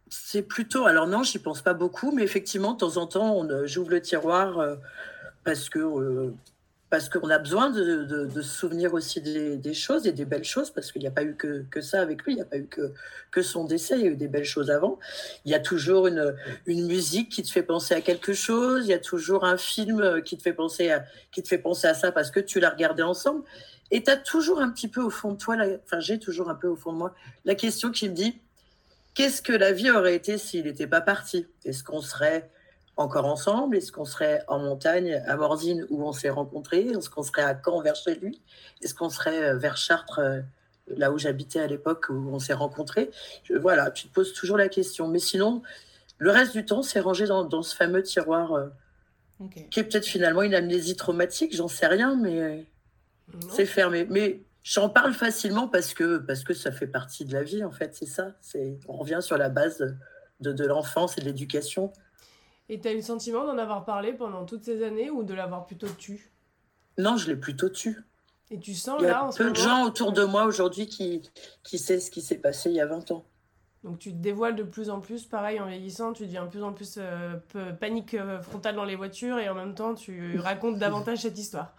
[0.10, 3.90] C'est plutôt, alors non, j'y pense pas beaucoup, mais effectivement, de temps en temps, j'ouvre
[3.90, 4.78] le tiroir
[5.44, 6.32] parce que
[6.90, 10.92] parce qu'on a besoin de, se souvenir aussi des, choses et des belles choses, parce
[10.92, 13.42] qu'il n'y a pas eu que, ça avec lui, il n'y a pas eu que,
[13.42, 14.98] son décès, il y a eu des belles choses avant.
[15.46, 16.34] Il y a toujours une,
[16.66, 20.36] musique qui te fait penser à quelque chose, il y a toujours un film qui
[20.38, 23.04] te fait penser à, qui te fait penser à ça parce que tu l'as regardé
[23.04, 23.44] ensemble.
[23.92, 26.56] Et tu as toujours un petit peu au fond de toi, enfin j'ai toujours un
[26.56, 27.14] peu au fond de moi,
[27.46, 28.40] la question qui me dit,
[29.14, 31.46] qu'est-ce que la vie aurait été s'il n'était pas parti?
[31.66, 32.50] Est-ce qu'on serait
[33.00, 33.78] encore ensemble?
[33.78, 36.88] Est-ce qu'on serait en montagne à Morzine où on s'est rencontrés?
[36.88, 38.42] Est-ce qu'on serait à Caen vers chez lui
[38.82, 40.42] Est-ce qu'on serait euh, vers Chartres, euh,
[40.88, 43.10] là où j'habitais à l'époque où on s'est rencontrés?
[43.62, 45.08] Voilà, tu te poses toujours la question.
[45.08, 45.62] Mais sinon,
[46.18, 48.68] le reste du temps, c'est rangé dans, ce fameux tiroir euh,
[49.72, 52.66] qui est peut-être finalement une amnésie traumatique, j'en sais rien, mais
[53.50, 54.06] c'est fermé.
[54.10, 57.72] Mais j'en parle facilement parce que, parce que ça fait partie de la vie, en
[57.72, 58.34] fait, c'est ça.
[58.90, 59.78] On revient sur la base
[60.42, 61.94] de, de l'enfance et de l'éducation.
[62.70, 65.34] Et tu as eu le sentiment d'en avoir parlé pendant toutes ces années ou de
[65.34, 66.32] l'avoir plutôt tu?
[66.98, 67.98] Non, je l'ai plutôt tu.
[68.52, 70.88] Et tu sens il y a là en peu de gens autour de moi aujourd'hui
[70.88, 71.22] qui,
[71.64, 73.26] qui savent ce qui s'est passé il y a 20 ans.
[73.84, 76.64] Donc tu te dévoiles de plus en plus, pareil en vieillissant, tu deviens de plus
[76.64, 77.38] en plus euh,
[77.80, 81.74] panique euh, frontale dans les voitures et en même temps tu racontes davantage cette histoire.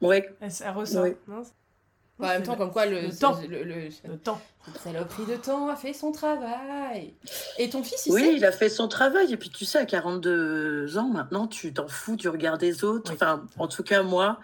[0.00, 0.22] Oui.
[0.40, 1.06] Elle, ressort.
[2.18, 3.38] Non en même temps, comme quoi le, temps.
[3.46, 4.40] Le, le, temps.
[4.64, 7.12] Cette saloperie de temps a fait son travail.
[7.58, 9.30] Et ton fils, il Oui, il a fait son travail.
[9.34, 13.12] Et puis tu sais, à 42 ans maintenant, tu t'en fous du regard des autres.
[13.12, 14.40] Enfin, en tout cas, moi,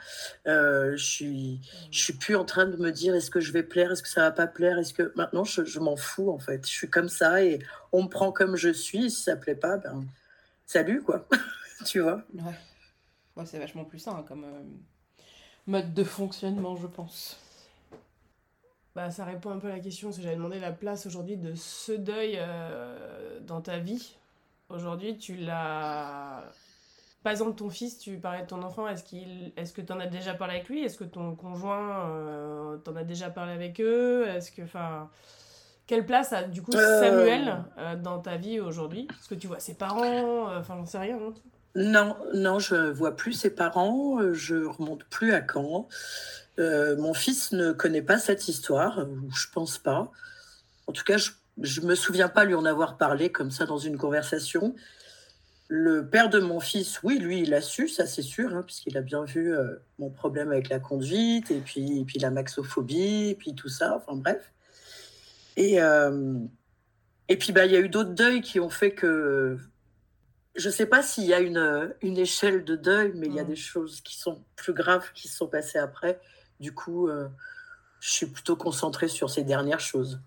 [0.46, 3.62] euh, je suis, je suis plus en train de me dire est-ce que je vais
[3.62, 6.38] plaire, est-ce que ça va pas plaire, est-ce que maintenant je, je m'en fous en
[6.38, 6.66] fait.
[6.66, 7.58] Je suis comme ça et
[7.92, 9.10] on me prend comme je suis.
[9.10, 10.04] Si ça plaît pas, ben
[10.66, 11.26] salut quoi.
[11.86, 12.22] tu vois?
[12.34, 13.46] Ouais.
[13.46, 14.62] c'est vachement plus sain hein, comme euh,
[15.66, 17.41] mode de fonctionnement, je pense
[18.94, 21.36] bah, ça répond un peu à la question, parce que j'avais demandé la place aujourd'hui
[21.36, 24.16] de ce deuil euh, dans ta vie.
[24.68, 26.44] Aujourd'hui, tu l'as.
[27.22, 29.52] Par exemple, ton fils, tu parlais de ton enfant, est-ce, qu'il...
[29.56, 30.82] est-ce que tu en as déjà parlé avec lui?
[30.82, 34.26] Est-ce que ton conjoint, euh, t'en as déjà parlé avec eux?
[34.28, 34.62] Est-ce que.
[34.62, 35.08] Enfin.
[35.88, 37.00] Quelle place a du coup euh.
[37.00, 37.64] Samuel
[38.02, 39.08] dans ta vie aujourd'hui?
[39.10, 41.18] Est-ce que tu vois ses parents Enfin, j'en sais rien.
[41.18, 41.34] Non,
[41.74, 45.88] non, non, je vois plus ses parents, je remonte plus à Caen.
[46.58, 50.10] Euh, mon fils ne connaît pas cette histoire, je pense pas.
[50.86, 53.78] En tout cas, je ne me souviens pas lui en avoir parlé comme ça dans
[53.78, 54.74] une conversation.
[55.68, 58.98] Le père de mon fils, oui, lui, il a su, ça c'est sûr, hein, puisqu'il
[58.98, 63.34] a bien vu euh, mon problème avec la conduite, et puis, puis la maxophobie, et
[63.34, 64.52] puis tout ça, enfin bref.
[65.56, 66.38] Et, euh,
[67.28, 69.58] et puis, bah, il y a eu d'autres deuils qui ont fait que.
[70.54, 73.40] Je ne sais pas s'il y a une, une échelle de deuil, mais il y
[73.40, 73.48] a mmh.
[73.48, 76.20] des choses qui sont plus graves qui se sont passées après.
[76.62, 77.28] Du coup, euh,
[77.98, 80.20] je suis plutôt concentrée sur ces dernières choses.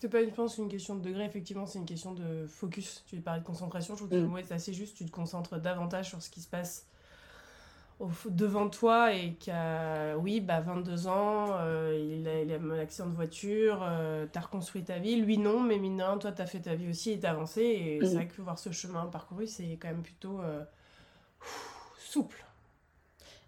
[0.00, 3.02] C'est pas, je pense, une question de degré, effectivement, c'est une question de focus.
[3.06, 4.30] Tu parlais de concentration, je trouve que le mm.
[4.30, 4.98] mot est assez juste.
[4.98, 6.86] Tu te concentres davantage sur ce qui se passe
[8.28, 13.08] devant toi et qu'à, oui, bah, 22 ans, euh, il, a, il, a, un accident
[13.08, 15.16] de voiture, euh, tu as reconstruit ta vie.
[15.16, 17.62] Lui, non, mais mine toi, tu as fait ta vie aussi et tu avancé.
[17.62, 18.14] Et c'est mm.
[18.14, 20.40] vrai que voir ce chemin parcouru, c'est quand même plutôt
[21.96, 22.44] souple.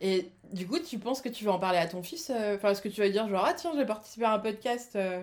[0.01, 2.71] Et du coup, tu penses que tu vas en parler à ton fils euh, Enfin,
[2.71, 5.23] est-ce que tu vas dire genre, ah tiens, j'ai participé à un podcast euh,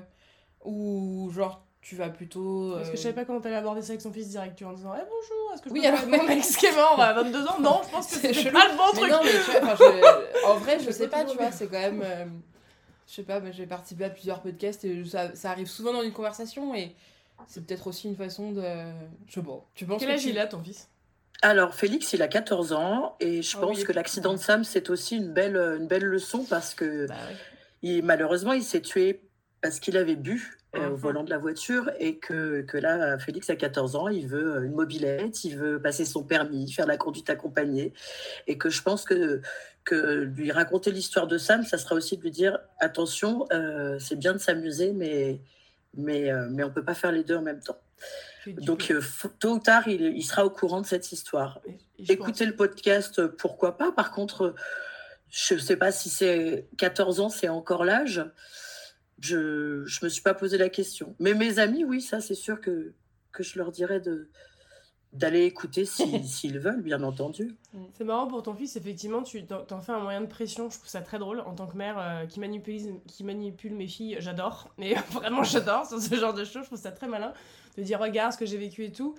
[0.66, 2.74] Ou genre, tu vas plutôt.
[2.76, 4.94] Parce que je savais pas comment t'allais aborder ça avec son fils direct, en disant,
[4.96, 7.60] eh bonjour, est-ce que je oui, alors, mon ex qui est mort à 22 ans
[7.60, 9.12] Non, je pense que c'est pas le bon truc.
[9.12, 10.46] Non, mais tu vois, je...
[10.48, 12.02] en vrai, je sais pas, tu vois, c'est quand même.
[12.04, 12.26] Euh,
[13.08, 16.14] je sais pas, j'ai participé à plusieurs podcasts et ça, ça arrive souvent dans une
[16.14, 16.96] conversation et
[17.48, 18.64] c'est peut-être aussi une façon de.
[19.28, 19.66] Je sais pas.
[19.76, 20.88] Tu penses Quel âge il a ton fils?
[21.44, 24.92] Alors, Félix, il a 14 ans et je ah pense que l'accident de Sam, c'est
[24.92, 27.16] aussi une belle, une belle leçon parce que bah
[27.82, 29.22] il, malheureusement, il s'est tué
[29.62, 30.96] parce qu'il avait bu euh, au mhm.
[30.96, 34.64] volant de la voiture et que, que, là, Félix a 14 ans, il veut euh,
[34.64, 37.94] une mobilette, il veut passer son permis, faire la conduite accompagnée
[38.48, 39.42] et que je pense que,
[39.84, 44.16] que lui raconter l'histoire de Sam, ça sera aussi de lui dire attention, euh, c'est
[44.16, 45.42] bien de s'amuser, mais,
[45.96, 47.78] mais, mais on ne peut pas faire les deux en même temps.
[48.48, 49.02] Donc, euh,
[49.40, 51.62] tôt ou tard, il, sera au courant de cette histoire.
[52.08, 53.92] Écouter le podcast, euh, pourquoi pas.
[53.92, 54.56] Par contre,
[55.30, 58.26] je ne sais pas si c'est 14 ans, c'est encore l'âge.
[59.20, 61.16] Je ne me suis pas posé la question.
[61.20, 62.94] Mais mes amis, oui, ça, c'est sûr que,
[63.32, 64.30] que je leur dirais de
[65.14, 65.86] d'aller écouter
[66.24, 67.58] s'ils veulent, bien entendu.
[67.94, 70.70] C'est marrant pour ton fils, effectivement, tu t'en fais un moyen de pression.
[70.70, 73.88] Je trouve ça très drôle en tant que mère euh, qui, manipule, qui manipule mes
[73.88, 74.18] filles.
[74.20, 76.64] J'adore, mais vraiment j'adore ce genre de choses.
[76.64, 77.34] Je trouve ça très malin
[77.78, 79.16] de dire regarde ce que j'ai vécu et tout.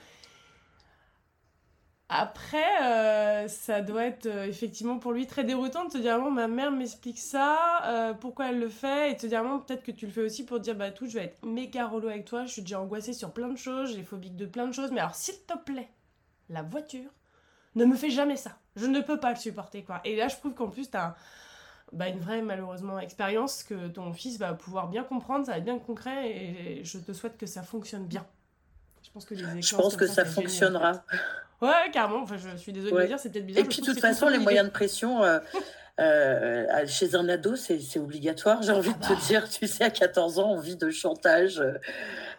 [2.14, 6.46] Après, euh, ça doit être euh, effectivement pour lui très déroutant de te dire ma
[6.46, 10.12] mère m'explique ça, euh, pourquoi elle le fait, et te dire peut-être que tu le
[10.12, 12.60] fais aussi pour dire bah tout, je vais être méga relou avec toi, je suis
[12.60, 15.36] déjà angoissée sur plein de choses, j'ai phobique de plein de choses, mais alors s'il
[15.46, 15.88] te plaît,
[16.50, 17.08] la voiture,
[17.76, 18.58] ne me fais jamais ça.
[18.76, 20.02] Je ne peux pas le supporter, quoi.
[20.04, 21.14] Et là, je trouve qu'en plus, t'as
[21.92, 25.64] bah, une vraie, malheureusement, expérience que ton fils va pouvoir bien comprendre, ça va être
[25.64, 28.26] bien concret, et je te souhaite que ça fonctionne bien.
[29.12, 31.04] Je pense que, les je pense que ça, fonctionnera.
[31.60, 32.22] Ouais, carrément.
[32.22, 33.64] Enfin, je suis désolée de dire, c'est peut-être bizarre.
[33.64, 35.38] Et puis, de toute façon, les moyens de pression, euh,
[36.00, 38.62] euh, chez un ado, c'est obligatoire.
[38.62, 41.74] J'ai envie de te dire, tu sais, à 14 ans, on vit de chantage euh,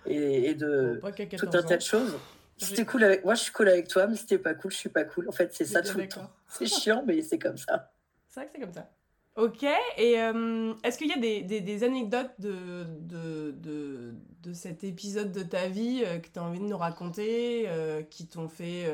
[0.08, 1.00] et, de
[1.38, 2.18] tout un tas de choses.
[2.58, 4.90] C'était cool avec moi, je suis cool avec toi, mais c'était pas cool, je suis
[4.90, 5.30] pas cool.
[5.30, 6.30] En fait, c'est ça tout le temps.
[6.48, 7.92] C'est chiant, mais c'est comme ça.
[8.30, 8.90] C'est vrai que c'est comme ça.
[9.36, 9.64] Ok,
[9.98, 15.32] et euh, est-ce qu'il y a des, des, anecdotes de, de, de, de, cet épisode
[15.32, 17.68] de ta vie que tu as envie de nous raconter,
[18.12, 18.86] qui t'ont fait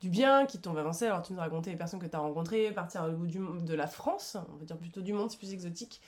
[0.00, 1.06] du bien, qui t'ont avancé.
[1.06, 3.74] Alors tu nous racontais les personnes que tu as rencontrées, partir au bout du, de
[3.74, 6.00] la France, on va dire plutôt du monde, c'est plus exotique.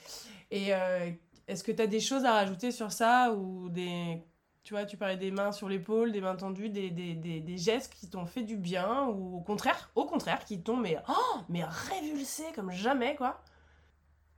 [0.51, 1.11] Et euh,
[1.47, 4.21] est-ce que tu as des choses à rajouter sur ça ou des...
[4.63, 7.93] Tu vois, tu parlais des mains sur l'épaule, des mains tendues, des, des, des, gestes
[7.95, 11.63] qui t'ont fait du bien ou au contraire, au contraire, qui t'ont mais, oh, mais
[11.63, 13.41] révulsé comme jamais, quoi?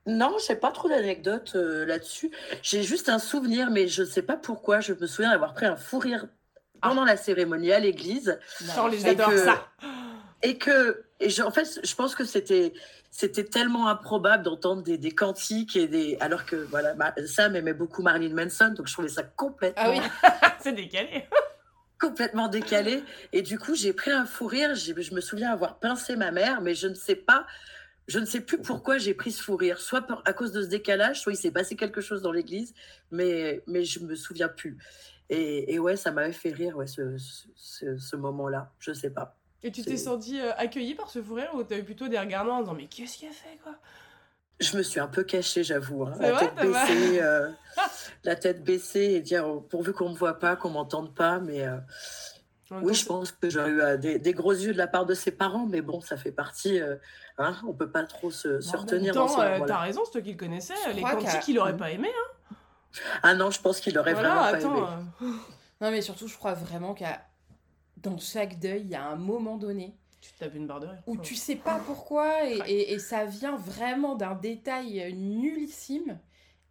[0.06, 2.30] Non, j'ai pas trop d'anecdotes euh, là-dessus.
[2.62, 4.80] J'ai juste un souvenir, mais je sais pas pourquoi.
[4.80, 6.26] Je me souviens d'avoir pris un fou rire
[6.80, 8.38] pendant la cérémonie à l'église.
[8.78, 9.68] On les adore ça.
[10.42, 12.72] Et que, et je, en fait, je pense que c'était,
[13.12, 16.94] c'était tellement improbable d'entendre des, des, cantiques et des, alors que voilà,
[17.26, 19.82] Sam aimait beaucoup Marilyn Manson, donc je trouvais ça complètement.
[19.86, 20.00] Ah oui,
[20.60, 21.28] c'est décalé.
[22.00, 23.04] complètement décalé.
[23.32, 24.74] Et du coup, j'ai pris un fou rire.
[24.74, 27.46] Je me souviens avoir pincé ma mère, mais je ne sais pas.
[28.12, 30.66] Je ne sais plus pourquoi j'ai pris ce fou rire, soit à cause de ce
[30.66, 32.74] décalage, soit il s'est passé quelque chose dans l'église,
[33.10, 34.76] mais, mais je me souviens plus.
[35.30, 37.16] Et, ouais, ça m'avait fait rire, ouais, ce,
[37.56, 38.70] ce, moment-là.
[38.80, 39.38] Je sais pas.
[39.62, 42.56] Et tu t'es senti euh, accueilli par ce fou rire ou eu plutôt des regardants
[42.56, 43.76] en disant mais qu'est-ce qu'il a fait quoi?
[44.60, 46.04] Je me suis un peu cachée, j'avoue.
[46.04, 46.14] Hein.
[46.20, 47.48] La, tête baissée, euh,
[48.24, 51.66] la tête baissée et dire oh, pourvu qu'on me voit pas, qu'on m'entende pas, mais.
[51.66, 51.78] Euh,
[52.82, 55.30] oui, je pense que j'aurais eu des, des, gros yeux de la part de ses
[55.30, 56.80] parents, mais bon, ça fait partie.
[57.38, 59.16] hein, on peut pas trop se, se retenir.
[59.16, 60.74] En même temps, t'as raison, c'est toi qui le connaissais.
[60.94, 62.08] Les cantiques, il aurait pas aimé.
[62.08, 62.54] Hein.
[63.22, 64.82] Ah non, je pense qu'il aurait vraiment pas aimé.
[65.22, 65.26] Euh.
[65.80, 67.26] Non, mais surtout, je crois vraiment qu'à
[67.96, 69.96] dans chaque deuil, il y a un moment donné.
[70.20, 71.02] Tu tapes une barre de rire.
[71.08, 76.20] Où tu sais pas pourquoi, et, et, ça vient vraiment d'un détail nullissime.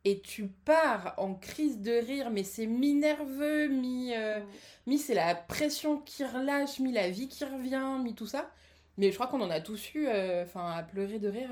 [0.04, 4.46] Et tu pars en crise de rire, mais c'est mi-nerveux, mi, euh, mm.
[4.88, 8.50] mi c'est la pression qui relâche, mi la vie qui revient, mi tout ça.
[8.98, 11.52] Mais je crois qu'on en a tous eu, euh, enfin, à pleurer de rire.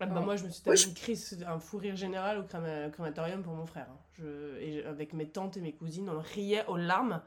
[0.00, 3.42] Ah bah moi, je me suis tapé une crise, un fou rire général au crématorium
[3.42, 3.88] pour mon frère.
[3.90, 3.98] Hein.
[4.12, 7.20] Je, et avec mes tantes et mes cousines, on riait aux larmes.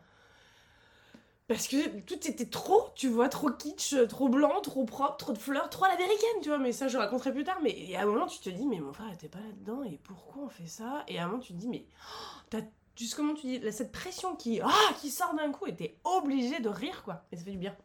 [1.52, 5.38] Parce que tout était trop, tu vois, trop kitsch, trop blanc, trop propre, trop de
[5.38, 6.60] fleurs, trop à l'américaine, tu vois.
[6.60, 7.60] Mais ça, je raconterai plus tard.
[7.62, 10.44] Mais à un moment, tu te dis, mais mon frère était pas là-dedans, et pourquoi
[10.44, 11.04] on fait ça?
[11.10, 12.62] Et à un moment, tu te dis, mais oh, t'as
[12.96, 16.62] juste comment tu dis, cette pression qui, ah, qui sort d'un coup, et t'es obligé
[16.62, 17.26] de rire, quoi.
[17.34, 17.76] Et ça fait du bien.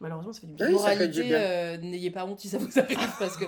[0.00, 0.68] Malheureusement, ça fait du bien.
[0.68, 3.44] Oui, Moralité, euh, n'ayez pas honte si ça vous arrive, parce que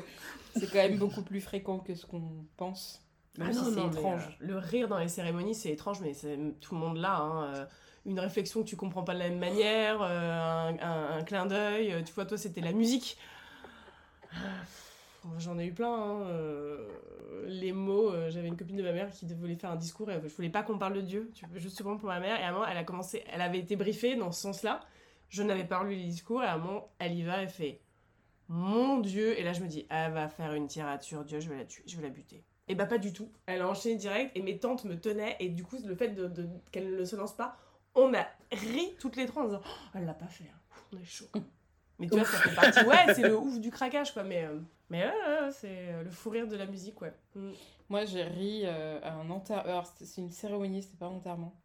[0.55, 3.01] c'est quand même beaucoup plus fréquent que ce qu'on pense.
[3.39, 4.23] Même ah si c'est étrange.
[4.43, 7.17] Euh, le rire dans les cérémonies, c'est étrange, mais c'est tout le monde là.
[7.21, 7.67] Hein, euh,
[8.07, 12.03] une réflexion que tu comprends pas de la même manière, euh, un, clin d'œil.
[12.05, 13.19] Tu vois, toi, c'était la musique.
[15.39, 15.93] J'en ai eu plein.
[15.93, 16.27] Hein,
[17.47, 20.35] les mots, j'avais une copine de ma mère qui voulait faire un discours et je
[20.35, 22.41] voulais pas qu'on parle de Dieu, justement pour ma mère.
[22.41, 24.81] Et à moment, elle a commencé, elle avait été briefée dans ce sens-là.
[25.29, 27.81] Je n'avais pas lu les discours et à moment, elle y va, elle fait
[28.49, 29.39] mon Dieu.
[29.39, 31.65] Et là, je me dis, elle va faire une tirade sur Dieu, je vais la
[31.65, 32.45] tuer, je vais la buter.
[32.69, 33.31] Et bah, pas du tout.
[33.47, 35.37] Elle a enchaîné direct et mes tantes me tenaient.
[35.39, 36.17] Et du coup, le fait
[36.73, 37.57] qu'elle ne se lance pas,
[37.97, 40.45] on a ri toutes les trois en disant, oh, elle l'a pas fait.
[40.45, 40.77] Hein.
[40.93, 41.27] On est chaud.
[41.99, 42.85] Mais tu vois, ça fait partie.
[42.85, 44.23] Ouais, c'est le ouf du craquage, quoi.
[44.23, 45.11] Mais, euh, mais
[45.53, 47.13] c'est euh, le fou rire de la musique, ouais.
[47.35, 47.53] Mm.
[47.89, 49.83] Moi, j'ai ri euh, à un enterrement.
[50.01, 51.61] c'est une cérémonie, c'était pas un enterrement.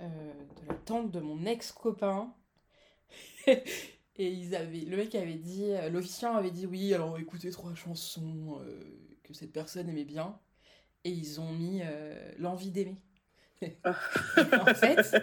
[0.00, 2.32] de la tante de mon ex-copain.
[4.18, 7.74] Et ils avaient, le mec avait dit, euh, l'officiant avait dit oui, alors écoutez trois
[7.74, 10.38] chansons euh, que cette personne aimait bien.
[11.04, 12.96] Et ils ont mis euh, l'envie d'aimer.
[13.84, 15.16] en fait,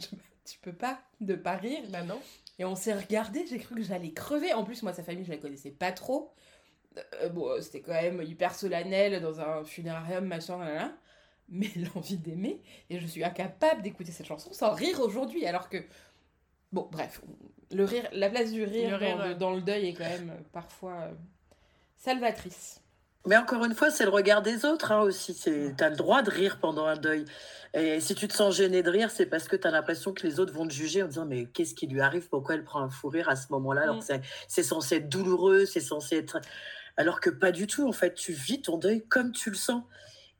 [0.44, 1.82] tu peux pas de pas rire.
[1.88, 2.20] Bah non.
[2.58, 4.52] Et on s'est regardé, j'ai cru que j'allais crever.
[4.52, 6.32] En plus, moi, sa famille, je la connaissais pas trop.
[7.32, 10.92] bon, c'était quand même hyper solennel dans un funérarium, machin, là, là.
[11.48, 15.84] Mais l'envie d'aimer, et je suis incapable d'écouter cette chanson sans rire aujourd'hui, alors que
[16.72, 17.20] Bon, bref,
[17.70, 18.98] le rire, la place du rire,
[19.38, 21.12] dans, le, deuil est quand même euh, parfois euh,
[21.98, 22.81] salvatrice.
[23.26, 25.34] Mais encore une fois, c'est le regard des autres hein, aussi.
[25.34, 27.24] Tu as le droit de rire pendant un deuil.
[27.74, 30.26] Et si tu te sens gêné de rire, c'est parce que tu as l'impression que
[30.26, 32.28] les autres vont te juger en disant Mais qu'est-ce qui lui arrive?
[32.28, 33.82] Pourquoi elle prend un fou rire à ce moment-là?
[33.82, 34.20] Alors mm.
[34.48, 36.38] c'est censé être douloureux, c'est censé être.
[36.96, 39.82] Alors que pas du tout, en fait, tu vis ton deuil comme tu le sens.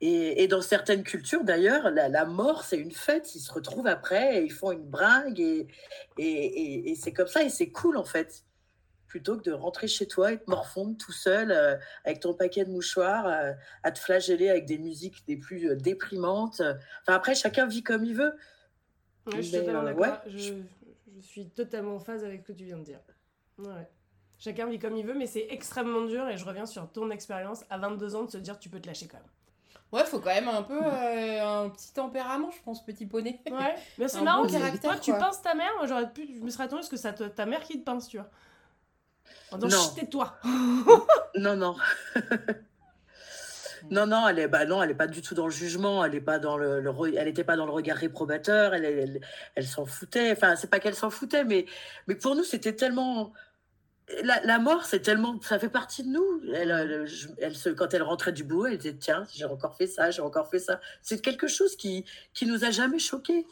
[0.05, 3.35] Et, dans certaines cultures, d'ailleurs, la, mort, c'est une fête.
[3.35, 5.65] Ils se retrouvent après, et ils font une bringue, et,
[6.17, 8.43] et, c'est comme ça, et c'est cool, en fait.
[9.13, 12.65] Plutôt que de rentrer chez toi et te morfondre tout seul, euh, avec ton paquet
[12.65, 13.51] de mouchoirs, euh,
[13.83, 16.61] à te flageller avec des musiques des plus euh, déprimantes.
[16.61, 18.35] Enfin, après, chacun vit comme il veut.
[19.31, 20.17] je suis totalement d'accord.
[20.25, 20.53] Je,
[21.15, 23.01] je, suis totalement en phase avec ce que tu viens de dire.
[23.59, 23.87] Ouais.
[24.39, 26.27] Chacun vit comme il veut, mais c'est extrêmement dur.
[26.29, 28.87] Et je reviens sur ton expérience à 22 ans de se dire tu peux te
[28.87, 29.29] lâcher quand même.
[29.93, 33.39] Ouais, faut quand même un peu euh, un petit tempérament, je pense, petit poney.
[33.45, 36.63] Ouais, mais c'est marrant, toi, tu pinces ta mère, moi j'aurais pu, je me serais
[36.63, 38.27] attendu à ce que ça ta mère qui te pince, tu vois.
[39.51, 40.37] En disant, tais-toi.
[41.37, 41.75] non, non.
[43.91, 46.15] Non, non, elle est, bah non, elle est pas du tout dans le jugement, elle
[46.15, 46.81] est pas dans le,
[47.17, 49.21] elle était pas dans le regard réprobateur, elle, elle,
[49.55, 50.31] elle, s'en foutait.
[50.31, 51.65] Enfin, c'est pas qu'elle s'en foutait, mais,
[52.07, 53.33] mais pour nous, c'était tellement,
[54.23, 56.41] la, mort, c'est tellement, ça fait partie de nous.
[56.53, 57.07] Elle,
[57.39, 60.21] elle, se, quand elle rentrait du boulot, elle disait tiens, j'ai encore fait ça, j'ai
[60.21, 60.79] encore fait ça.
[61.01, 63.45] C'est quelque chose qui qui nous a jamais choqué.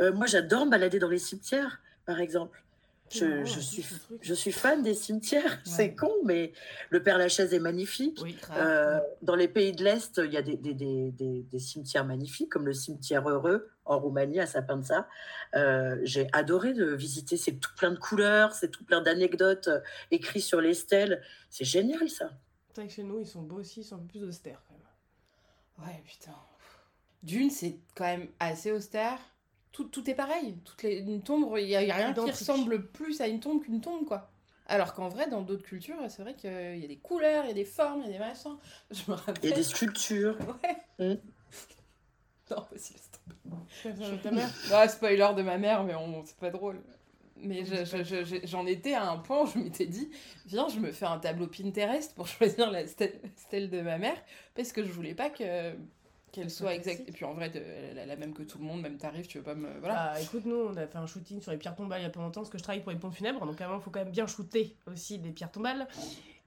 [0.00, 2.62] Euh, moi, j'adore me balader dans les cimetières, par exemple.
[3.08, 3.86] Je, je, suis,
[4.20, 5.60] je suis fan des cimetières.
[5.64, 6.52] C'est con, mais
[6.90, 8.20] le Père Lachaise est magnifique.
[8.50, 12.50] Euh, dans les pays de l'Est, il y a des, des, des, des, cimetières magnifiques,
[12.50, 15.08] comme le cimetière Heureux en Roumanie, à Sapenza.
[15.54, 17.36] Euh, J'ai adoré de visiter.
[17.36, 21.22] C'est tout plein de couleurs, c'est tout plein d'anecdotes euh, écrites sur les stèles.
[21.48, 22.30] C'est génial, ça.
[22.72, 24.62] C'est vrai que chez nous, ils sont beaux aussi, ils sont un peu plus austères,
[24.66, 25.88] quand même.
[25.88, 26.34] Ouais, putain.
[27.22, 29.18] D'une, c'est quand même assez austère
[29.84, 30.56] tout, est pareil.
[30.64, 33.80] Toutes les, une tombe, il n'y a, rien qui ressemble plus à une tombe qu'une
[33.80, 34.30] tombe, quoi.
[34.68, 37.50] Alors qu'en vrai, dans d'autres cultures, c'est vrai qu'il y a des couleurs, il y
[37.52, 38.56] a des formes, il y a des machins.
[38.90, 39.38] Je me rappelle.
[39.44, 40.36] Il y a des sculptures.
[40.62, 41.14] Ouais.
[41.14, 41.20] Mm.
[42.48, 42.94] Non, pas si
[44.22, 46.80] ta mère Non, spoiler de ma mère, mais c'est pas drôle.
[47.38, 47.64] Mais
[48.44, 50.08] j'en étais à un point où je m'étais dit,
[50.46, 54.16] viens, je me fais un tableau Pinterest pour choisir la stèle de ma mère,
[54.54, 55.72] parce que je voulais pas que
[56.36, 57.08] qu'elle soit exacte.
[57.08, 59.38] Et puis en vrai, elle a la même que tout le monde, même tarif, tu
[59.38, 59.78] veux pas me.
[59.80, 60.12] Voilà.
[60.12, 62.10] Bah, écoute, nous, on a fait un shooting sur les pierres tombales il y a
[62.10, 63.90] pas longtemps, parce que je travaille pour les pompes funèbres, donc un moment, il faut
[63.90, 65.88] quand même bien shooter aussi des pierres tombales.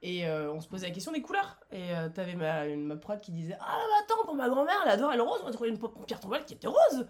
[0.01, 1.59] Et euh, on se posait la question des couleurs.
[1.71, 4.81] Et euh, t'avais ma, une, ma prod qui disait Ah, bah attends, pour ma grand-mère,
[4.85, 7.07] elle adore, elle rose, on a trouvé une pierre tombale qui était rose.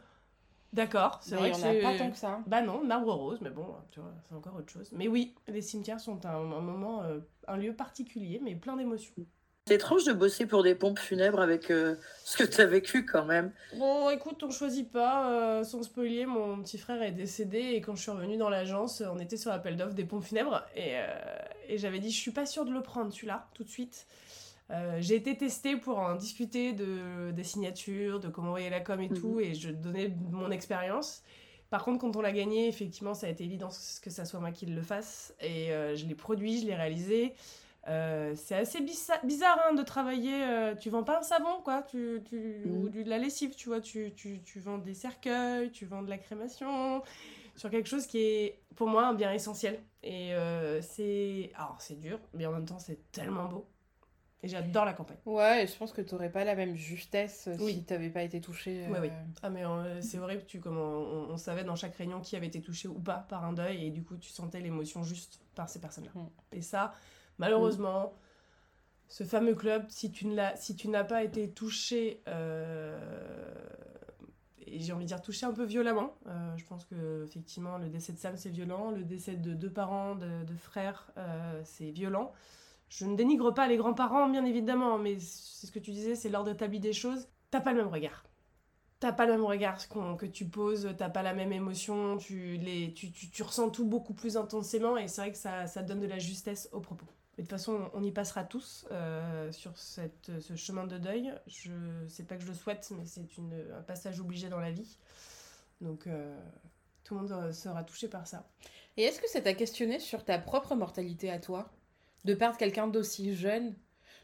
[0.72, 1.82] D'accord, c'est vrai que c'est.
[1.82, 2.42] pas tant que ça.
[2.46, 4.90] Bah non, marbre rose, mais bon, tu vois, c'est encore autre chose.
[4.92, 9.26] Mais oui, les cimetières sont un, moment, euh, un lieu particulier, mais plein d'émotions.
[9.70, 13.06] C'est étrange de bosser pour des pompes funèbres avec euh, ce que tu as vécu
[13.06, 13.52] quand même.
[13.78, 15.30] Bon, écoute, on choisit pas.
[15.30, 19.04] Euh, sans spoiler, mon petit frère est décédé et quand je suis revenue dans l'agence,
[19.08, 21.06] on était sur l'appel d'offres des pompes funèbres et, euh,
[21.68, 24.08] et j'avais dit je suis pas sûre de le prendre celui-là tout de suite.
[24.98, 29.10] j'ai été testée pour en discuter de, des signatures, de comment envoyer la com et
[29.10, 29.42] tout, mhm.
[29.42, 31.22] et je donnais mon expérience.
[31.70, 33.70] Par contre, quand on l'a gagné, effectivement, ça a été évident
[34.02, 35.36] que ça soit moi qui le fasse.
[35.42, 37.36] Et je l'ai produit, je l'ai réalisé.
[37.90, 40.44] Euh, c'est assez bizarre hein, de travailler.
[40.44, 42.90] Euh, tu vends pas un savon, quoi, tu, tu, ou mm.
[42.90, 43.82] de la lessive, tu vois.
[43.82, 47.02] Tu, tu, tu, vends des cercueils, tu vends de la crémation,
[47.56, 49.80] sur quelque chose qui est pour moi un bien essentiel.
[50.04, 51.52] Et euh, c'est.
[51.56, 53.68] Alors, c'est dur, mais en même temps, c'est tellement beau.
[54.42, 55.18] Et j'adore la campagne.
[55.26, 58.24] Ouais, et je pense que tu n'aurais pas la même justesse si tu n'avais pas
[58.24, 58.86] été touché.
[58.90, 59.10] Oui, oui.
[59.42, 59.64] Ah, mais
[60.02, 63.26] c'est vrai tu, comme on, savait dans chaque réunion qui avait été touché ou pas
[63.28, 66.12] par un deuil, et du coup, tu sentais l'émotion juste par ces personnes-là.
[66.16, 66.28] Mm.
[66.54, 66.94] Et ça,
[67.40, 68.14] Malheureusement,
[69.08, 73.00] ce fameux club, si tu n'as pas été touché, euh,
[74.60, 77.90] et j'ai envie de dire touché un peu violemment, euh, je pense que effectivement le
[77.90, 82.34] décès de Sam c'est violent, le décès de deux parents, de, frères, euh, c'est violent.
[82.90, 86.30] Je ne dénigre pas les grands-parents, bien évidemment, mais c'est ce que tu disais, c'est
[86.30, 87.28] l'ordre établi des choses.
[87.52, 88.26] T'as pas le même regard
[89.00, 89.78] t'as pas le même regard
[90.18, 94.36] que tu poses, t'as pas la même émotion, tu, les, tu, ressens tout beaucoup plus
[94.36, 97.06] intensément et c'est vrai que ça, ça donne de la justesse aux propos
[97.40, 101.34] de toute façon, on y passera tous euh, sur cette, ce chemin de deuil.
[101.48, 101.72] Je
[102.10, 103.22] sais pas que je le souhaite, mais c'est
[103.74, 104.98] un passage obligé dans la vie.
[105.80, 106.38] Donc, euh,
[107.06, 108.46] tout le monde euh, sera touché par ça.
[108.98, 111.72] Et est-ce que ça t'a questionné sur ta propre mortalité à toi?
[112.26, 113.74] De perdre quelqu'un d'aussi jeune?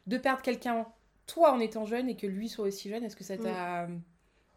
[0.07, 0.85] De perdre quelqu'un,
[1.25, 3.05] toi, en étant jeune et que lui soit aussi jeune?
[3.05, 3.87] Est-ce que ça t'a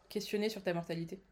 [0.08, 1.22] questionné sur ta mortalité?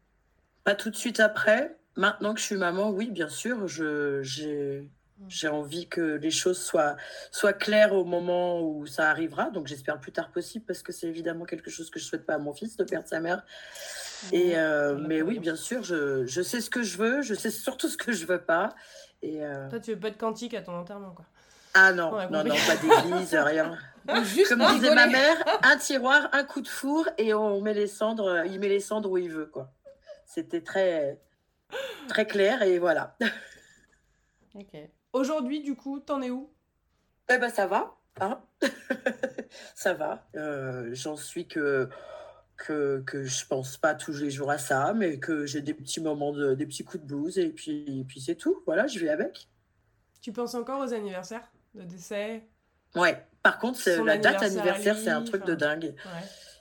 [0.63, 1.75] Pas tout de suite après.
[1.97, 4.87] Maintenant que je suis maman, oui, bien sûr, j'ai
[5.27, 6.95] j'ai envie que les choses soient,
[7.31, 9.49] soient claires au moment où ça arrivera.
[9.49, 12.25] Donc j'espère le plus tard possible parce que c'est évidemment quelque chose que je souhaite
[12.25, 13.43] pas à mon fils de perdre sa mère.
[14.31, 17.51] Et euh, mais oui, bien sûr, je, je, sais ce que je veux, je sais
[17.51, 18.75] surtout ce que je veux pas.
[19.21, 21.25] Et euh, Toi, tu veux pas de quantique à ton enterrement, quoi.
[21.73, 23.77] Ah non, non, non, pas d'église, rien.
[24.23, 27.87] Juste Comme disait ma mère, un tiroir, un coup de four et on met les
[27.87, 29.71] cendres, il met les cendres où il veut, quoi.
[30.25, 31.19] C'était très,
[32.07, 33.15] très clair et voilà.
[34.55, 34.89] Ok.
[35.17, 36.47] Aujourd'hui, du coup, t'en es où?
[37.27, 37.95] Eh ben, ça va.
[38.19, 38.39] Hein?
[39.75, 40.27] Ça va.
[40.35, 41.89] Euh, j'en suis que.
[42.55, 46.01] que, que je pense pas tous les jours à ça, mais que j'ai des petits
[46.01, 48.61] moments, de, des petits coups de blues, et puis, et puis c'est tout.
[48.65, 49.49] Voilà, je vis avec.
[50.21, 52.43] Tu penses encore aux anniversaires de décès?
[52.95, 55.95] Ouais, par contre, la date anniversaire, c'est un truc de dingue.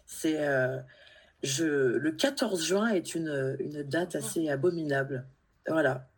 [0.07, 0.46] C'est.
[0.46, 0.78] Euh,
[1.42, 5.26] je, le 14 juin est une, une date assez abominable.
[5.68, 6.09] Voilà.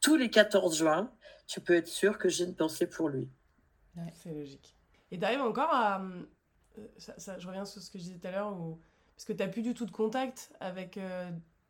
[0.00, 1.10] Tous les 14 juin,
[1.48, 3.28] tu peux être sûr que j'ai une pensée pour lui.
[4.14, 4.76] c'est logique.
[5.10, 6.00] Et t'arrives encore à.
[6.02, 8.78] Euh, ça, je reviens sur ce que je disais tout à l'heure, où...
[9.16, 11.28] parce que tu n'as plus du tout de contact avec euh,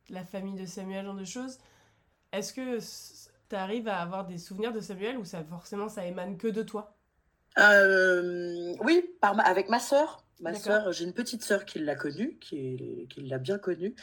[0.09, 1.57] la famille de Samuel, genre de choses.
[2.31, 2.77] Est-ce que
[3.49, 6.61] tu arrives à avoir des souvenirs de Samuel ou ça forcément ça émane que de
[6.61, 6.95] toi?
[7.57, 10.23] Euh, Oui, par avec ma sœur.
[10.39, 13.93] Ma sœur, j'ai une petite sœur qui l'a connue, qui, qui l'a bien connue.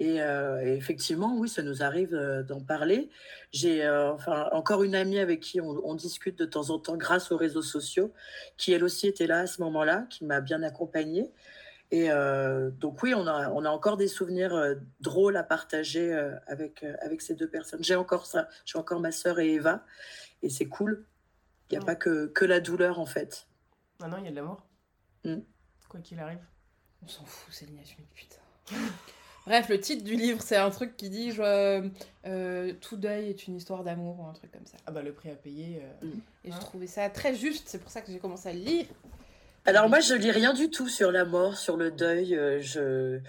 [0.00, 3.10] Et, euh, effectivement, oui, ça nous arrive euh, d'en parler.
[3.52, 7.36] J'ai enfin, encore une amie avec qui on, discute de temps en temps grâce aux
[7.36, 8.12] réseaux sociaux,
[8.56, 11.30] qui elle aussi était là à ce moment-là, qui m'a bien accompagnée.
[11.90, 12.08] Et
[12.80, 14.58] donc oui, on a, on a encore des souvenirs
[15.00, 16.10] drôles à partager
[16.46, 17.84] avec, avec ces deux personnes.
[17.84, 19.84] J'ai encore ça, j'ai encore ma sœur et Eva,
[20.42, 21.04] et c'est cool.
[21.70, 23.46] Il n'y a pas que, que la douleur en fait.
[24.02, 24.66] Ah non, il y a de l'amour.
[25.24, 25.40] Mm.
[25.92, 26.40] Quoi qu'il arrive.
[27.04, 28.40] On s'en fout, c'est Schmidt, putain.
[29.46, 31.90] Bref, le titre du livre, c'est un truc qui dit je,
[32.24, 34.78] euh, Tout deuil est une histoire d'amour ou un truc comme ça.
[34.86, 35.82] Ah bah le prix à payer.
[35.82, 36.20] Euh, mm.
[36.44, 36.60] Et je hein.
[36.60, 38.86] trouvais ça très juste, c'est pour ça que j'ai commencé à le lire.
[39.66, 42.36] Alors moi, je lis rien du tout sur la mort, sur le deuil.
[42.36, 43.20] Euh, je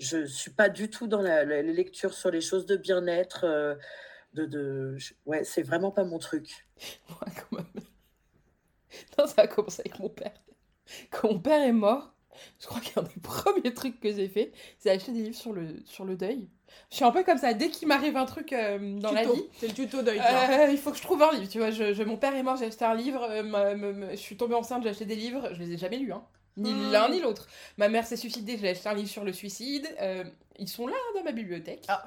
[0.00, 3.44] je suis pas du tout dans la, lecture sur les choses de bien-être.
[3.44, 3.76] Euh,
[4.34, 6.66] de, de ouais, c'est vraiment pas mon truc.
[7.08, 7.84] Ouais, quand même.
[9.16, 10.32] Non, ça a commencé avec mon père.
[11.10, 12.12] Quand mon père est mort,
[12.60, 15.76] je crois qu'un des premiers trucs que j'ai fait, c'est acheter des livres sur le,
[15.84, 16.48] sur le deuil.
[16.90, 19.42] Je suis un peu comme ça, dès qu'il m'arrive un truc euh, dans la vie.
[19.58, 20.20] C'est le tuto deuil.
[20.20, 21.70] Euh, il faut que je trouve un livre, tu vois.
[21.70, 23.26] Je, mon père est mort, j'ai acheté un livre.
[23.28, 25.50] Euh, je suis tombée enceinte, j'ai acheté des livres.
[25.52, 26.22] Je les ai jamais lus, hein.
[26.56, 26.90] Ni hmm.
[26.90, 27.46] l'un ni l'autre.
[27.76, 29.88] Ma mère s'est suicidée, j'ai acheté un livre sur le suicide.
[30.58, 31.84] ils sont là dans ma bibliothèque.
[31.88, 32.04] Ah,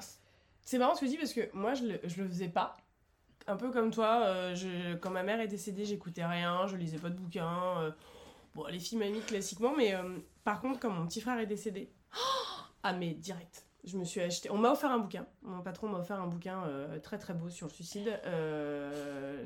[0.62, 2.76] c'est marrant ce que tu dis parce que moi je le, je le faisais pas.
[3.46, 7.08] Un peu comme toi, je, quand ma mère est décédée, j'écoutais rien, je lisais pas
[7.08, 7.94] de bouquins.
[8.54, 9.94] Bon, les films amis classiquement, mais
[10.44, 11.90] par contre, quand mon petit frère est décédé,
[12.82, 13.66] ah mais direct.
[13.84, 14.48] Je me suis acheté.
[14.50, 15.26] On m'a offert un bouquin.
[15.42, 18.20] Mon patron m'a offert un bouquin euh, très très beau sur le suicide.
[18.26, 19.44] Euh,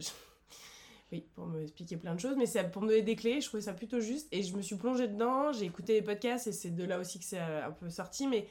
[1.12, 3.40] oui, pour me expliquer plein de choses, mais c'est pour me donner des clés.
[3.40, 5.52] Je trouvais ça plutôt juste et je me suis plongée dedans.
[5.52, 8.26] J'ai écouté les podcasts et c'est de là aussi que c'est euh, un peu sorti.
[8.26, 8.46] Mais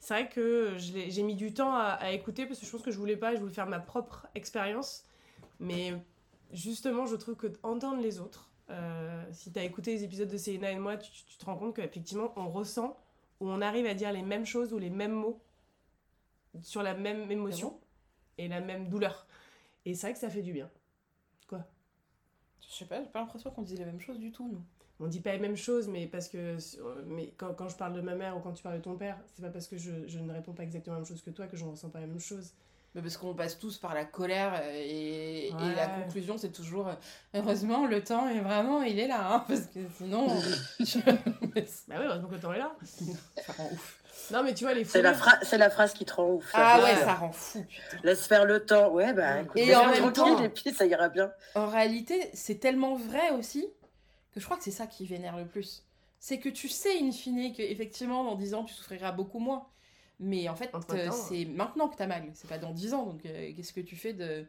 [0.00, 2.98] c'est vrai que j'ai mis du temps à, écouter parce que je pense que je
[2.98, 3.36] voulais pas.
[3.36, 5.04] Je voulais faire ma propre expérience.
[5.60, 5.94] Mais
[6.52, 8.47] justement, je trouve que entendre les autres,
[9.32, 11.76] si tu as écouté les épisodes de Céline et moi, tu, tu te rends compte
[11.76, 12.96] qu'effectivement, on ressent
[13.40, 15.40] où on arrive à dire les mêmes choses ou les mêmes mots
[16.62, 17.78] sur la même émotion
[18.36, 19.26] et la même douleur.
[19.84, 20.70] Et c'est vrai que ça fait du bien.
[21.48, 21.64] Quoi?
[22.60, 24.62] Je sais pas, j'ai pas l'impression qu'on disait les mêmes choses du tout, nous.
[25.00, 26.56] On dit pas les mêmes choses, mais parce que
[27.06, 29.16] mais quand, quand, je parle de ma mère ou quand tu parles de ton père,
[29.32, 31.46] c'est pas parce que je, je, ne réponds pas exactement la même chose que toi
[31.46, 32.52] que je ne ressens pas la même chose.
[32.98, 36.88] Mais parce qu'on passe tous par la colère euh, et, et la conclusion c'est toujours
[36.88, 36.94] euh,
[37.32, 40.26] heureusement le temps est vraiment il est là hein, parce que sinon
[41.06, 42.72] bah oui heureusement que le temps est là.
[43.46, 44.02] Ça rend ouf.
[44.32, 46.80] Non mais tu vois les c'est la, c'est la phrase qui te rend ouf ah
[46.82, 47.98] ouais ça rend fou putain.
[48.02, 48.90] laisse faire le temps.
[48.90, 51.30] Ouais bah écoute, et en même temps et puis ça ira bien.
[51.54, 53.68] en réalité c'est tellement vrai aussi
[54.34, 55.84] que je crois que c'est ça qui vénère le plus.
[56.18, 59.68] C'est que tu sais in fine que effectivement dans 10 ans tu souffriras beaucoup moins
[60.20, 63.06] mais en fait, euh, c'est maintenant que t'as mal, c'est pas dans 10 ans.
[63.06, 64.44] Donc, euh, qu'est-ce que tu fais de.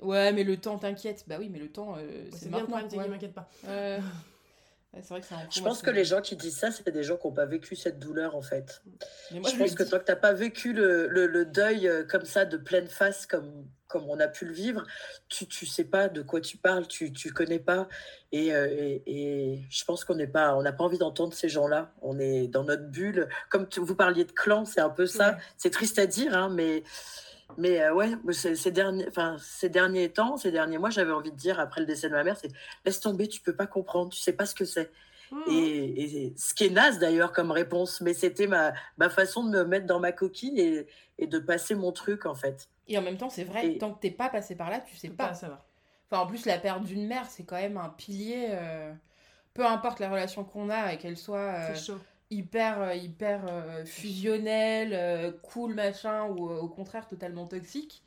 [0.00, 1.24] Ouais, mais le temps t'inquiète.
[1.26, 2.84] Bah oui, mais le temps, euh, c'est maintenant.
[2.86, 3.08] Bien ouais.
[3.08, 3.48] m'inquiète pas.
[4.94, 7.26] c'est vrai que Je pense que les gens qui disent ça, c'est des gens qui
[7.26, 8.82] n'ont pas vécu cette douleur, en fait.
[9.30, 12.56] je, pense que toi, que tu n'as pas vécu le, le, deuil comme ça, de
[12.56, 14.84] pleine face, comme, comme on a pu le vivre,
[15.28, 17.88] tu ne sais pas de quoi tu parles, tu ne connais pas.
[18.32, 21.92] Et, et, et, je pense qu'on n'est pas, on n'a pas envie d'entendre ces gens-là.
[22.02, 23.28] On est dans notre bulle.
[23.50, 25.36] Comme vous parliez de clan, c'est un peu ça.
[25.56, 26.82] C'est triste à dire, hein, mais.
[27.56, 31.58] Mais ouais, ces, derniers, enfin, ces derniers temps, ces derniers mois, j'avais envie de dire,
[31.58, 32.52] après le décès de ma mère, c'est
[32.84, 34.90] laisse tomber, tu peux pas comprendre, tu sais pas ce que c'est.
[35.30, 35.42] Mmh.
[35.50, 39.64] Et, ce qui est naze d'ailleurs comme réponse, mais c'était ma, ma façon de me
[39.64, 40.86] mettre dans ma coquille et,
[41.18, 42.68] et de passer mon truc en fait.
[42.86, 45.10] Et en même temps, c'est vrai, tant que t'es pas passé par là, tu sais
[45.10, 45.32] pas.
[45.32, 45.64] va.
[46.10, 48.46] Enfin, en plus, la perte d'une mère, c'est quand même un pilier.
[48.50, 48.92] Euh,
[49.52, 51.74] peu importe la relation qu'on a et qu'elle soit euh,
[52.30, 53.42] hyper, euh, hyper
[53.86, 58.02] fusionnelle, cool, machin, ou au contraire totalement toxique,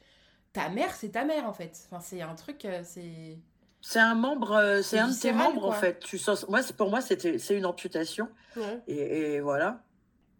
[0.53, 1.77] ta mère, c'est ta mère en fait.
[1.85, 3.37] Enfin, c'est un truc, c'est.
[3.83, 5.99] C'est un membre, c'est un de tes membres en fait.
[5.99, 8.29] Tu sens, moi, pour moi, c'était, c'est une amputation.
[8.87, 9.81] Et, voilà.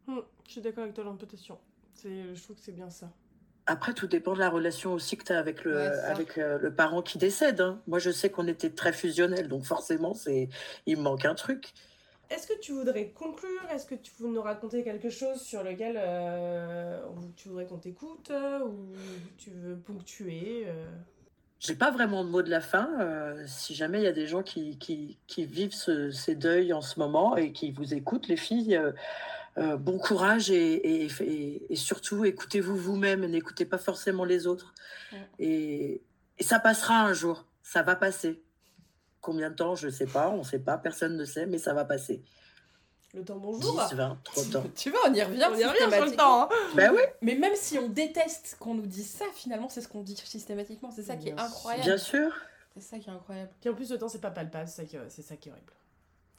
[0.08, 1.58] Mmh, je suis d'accord avec toi, l'amputation.
[2.04, 3.10] Je trouve que c'est bien ça.
[3.68, 6.74] Après, tout dépend de la relation aussi que tu as avec le, avec euh, le
[6.74, 7.62] parent qui décède.
[7.62, 7.80] Hein.
[7.88, 10.50] Moi, je sais qu'on était très fusionnels, donc forcément, c'est
[10.88, 11.74] il me manque un truc.
[12.32, 13.62] Est-ce que tu voudrais conclure?
[13.72, 17.02] Est-ce que tu veux nous raconter quelque chose sur lequel euh,
[17.36, 18.32] tu voudrais qu'on t'écoute
[18.66, 18.94] ou
[19.38, 20.68] tu veux ponctuer
[21.62, 22.90] j'ai pas vraiment de mot de la fin.
[23.00, 26.74] Euh, si jamais il y a des gens qui, qui, qui vivent ce, ces deuils
[26.74, 28.92] en ce moment et qui vous écoutent, les filles, euh,
[29.60, 34.74] euh, bon courage et, et, et surtout écoutez-vous vous-même et n'écoutez pas forcément les autres.
[35.38, 36.02] Et,
[36.40, 38.42] et, ça passera un jour, ça va passer.
[39.22, 41.58] Combien de temps, je ne sais pas, on ne sait pas, personne ne sait, mais
[41.58, 42.24] ça va passer.
[43.14, 43.88] Le temps bonjour.
[43.90, 44.64] 10, 20, 30 ans.
[44.76, 45.46] tu vois, on y revient.
[45.52, 46.44] On y revient sur le temps.
[46.44, 46.50] Hein.
[46.76, 47.02] Ben oui.
[47.22, 50.92] Mais même si on déteste qu'on nous dise ça, finalement, c'est ce qu'on dit systématiquement.
[50.92, 51.84] C'est ça qui est incroyable.
[51.84, 52.32] Bien sûr.
[52.74, 53.52] C'est ça qui est incroyable.
[53.60, 54.70] Puis en plus, le temps, c'est pas palpable.
[54.70, 55.24] C'est ça, qui...
[55.24, 55.74] ça qui est horrible.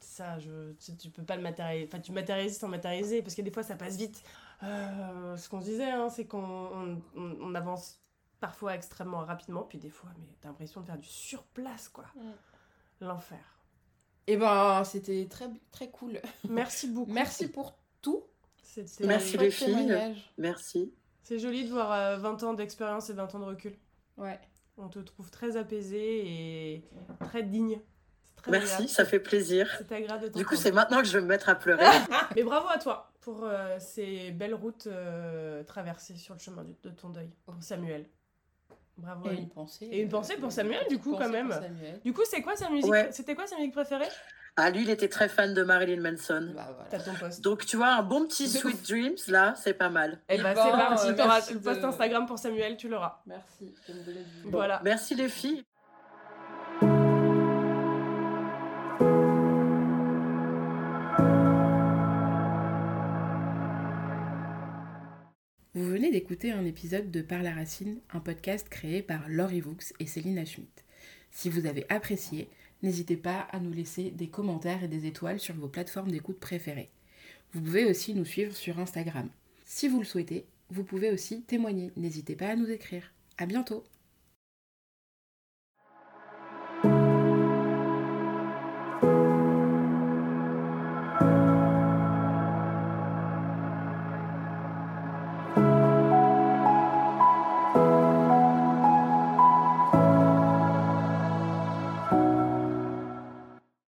[0.01, 0.73] Ça, je...
[0.99, 1.89] tu peux pas le matérialiser.
[1.93, 4.23] Enfin, tu matérialises sans matérialiser parce que des fois, ça passe vite.
[4.63, 8.01] Euh, ce qu'on se disait, hein, c'est qu'on on, avance
[8.41, 12.05] parfois extrêmement rapidement, puis des fois, mais t'as l'impression de faire du surplace, quoi.
[12.15, 12.31] Mm.
[13.03, 13.39] L'enfer.
[14.29, 16.21] Et eh ben, c'était très, très cool.
[16.49, 17.13] Merci beaucoup.
[17.13, 18.25] Merci pour tout.
[19.01, 20.15] Merci les filles.
[20.39, 20.95] Merci.
[21.23, 23.77] C'est joli de voir 20 euh, ans d'expérience et 20 ans de recul.
[24.17, 24.41] Ouais.
[24.79, 26.85] On te trouve très apaisé et
[27.21, 27.81] très digne.
[28.49, 29.69] Merci, ça fait plaisir.
[29.79, 31.85] C'est agréable Du coup, c'est maintenant que je vais me mettre à pleurer.
[32.37, 36.91] Mais bravo à toi pour euh, ces belles routes euh, traversées sur le chemin de
[36.91, 38.07] ton deuil, pour Samuel.
[38.97, 39.31] Bravo.
[39.31, 39.89] Et une pensée.
[39.91, 41.53] Et une pensée pour Samuel, du coup, quand même.
[42.05, 44.09] Du coup, c'est quoi sa musique C'était quoi sa musique préférée
[44.57, 46.53] ah, lui, il était très fan de Marilyn Manson.
[46.55, 46.91] Bah, voilà.
[46.91, 47.41] T'as ton post.
[47.41, 50.21] Donc, tu vois, un bon petit Sweet Dreams, là, c'est pas mal.
[50.29, 51.09] Et eh bah, c'est parti.
[51.09, 53.23] Euh, T'auras le post Instagram pour Samuel, tu l'auras.
[53.25, 53.75] Merci.
[54.45, 54.83] voilà.
[54.85, 55.65] Merci, les filles.
[66.13, 70.45] D'écouter un épisode de Par la Racine, un podcast créé par Laurie Vaux et Céline
[70.45, 70.85] Schmidt.
[71.31, 72.51] Si vous avez apprécié,
[72.83, 76.91] n'hésitez pas à nous laisser des commentaires et des étoiles sur vos plateformes d'écoute préférées.
[77.55, 79.31] Vous pouvez aussi nous suivre sur Instagram.
[79.65, 81.93] Si vous le souhaitez, vous pouvez aussi témoigner.
[81.97, 83.15] N'hésitez pas à nous écrire.
[83.39, 83.83] À bientôt!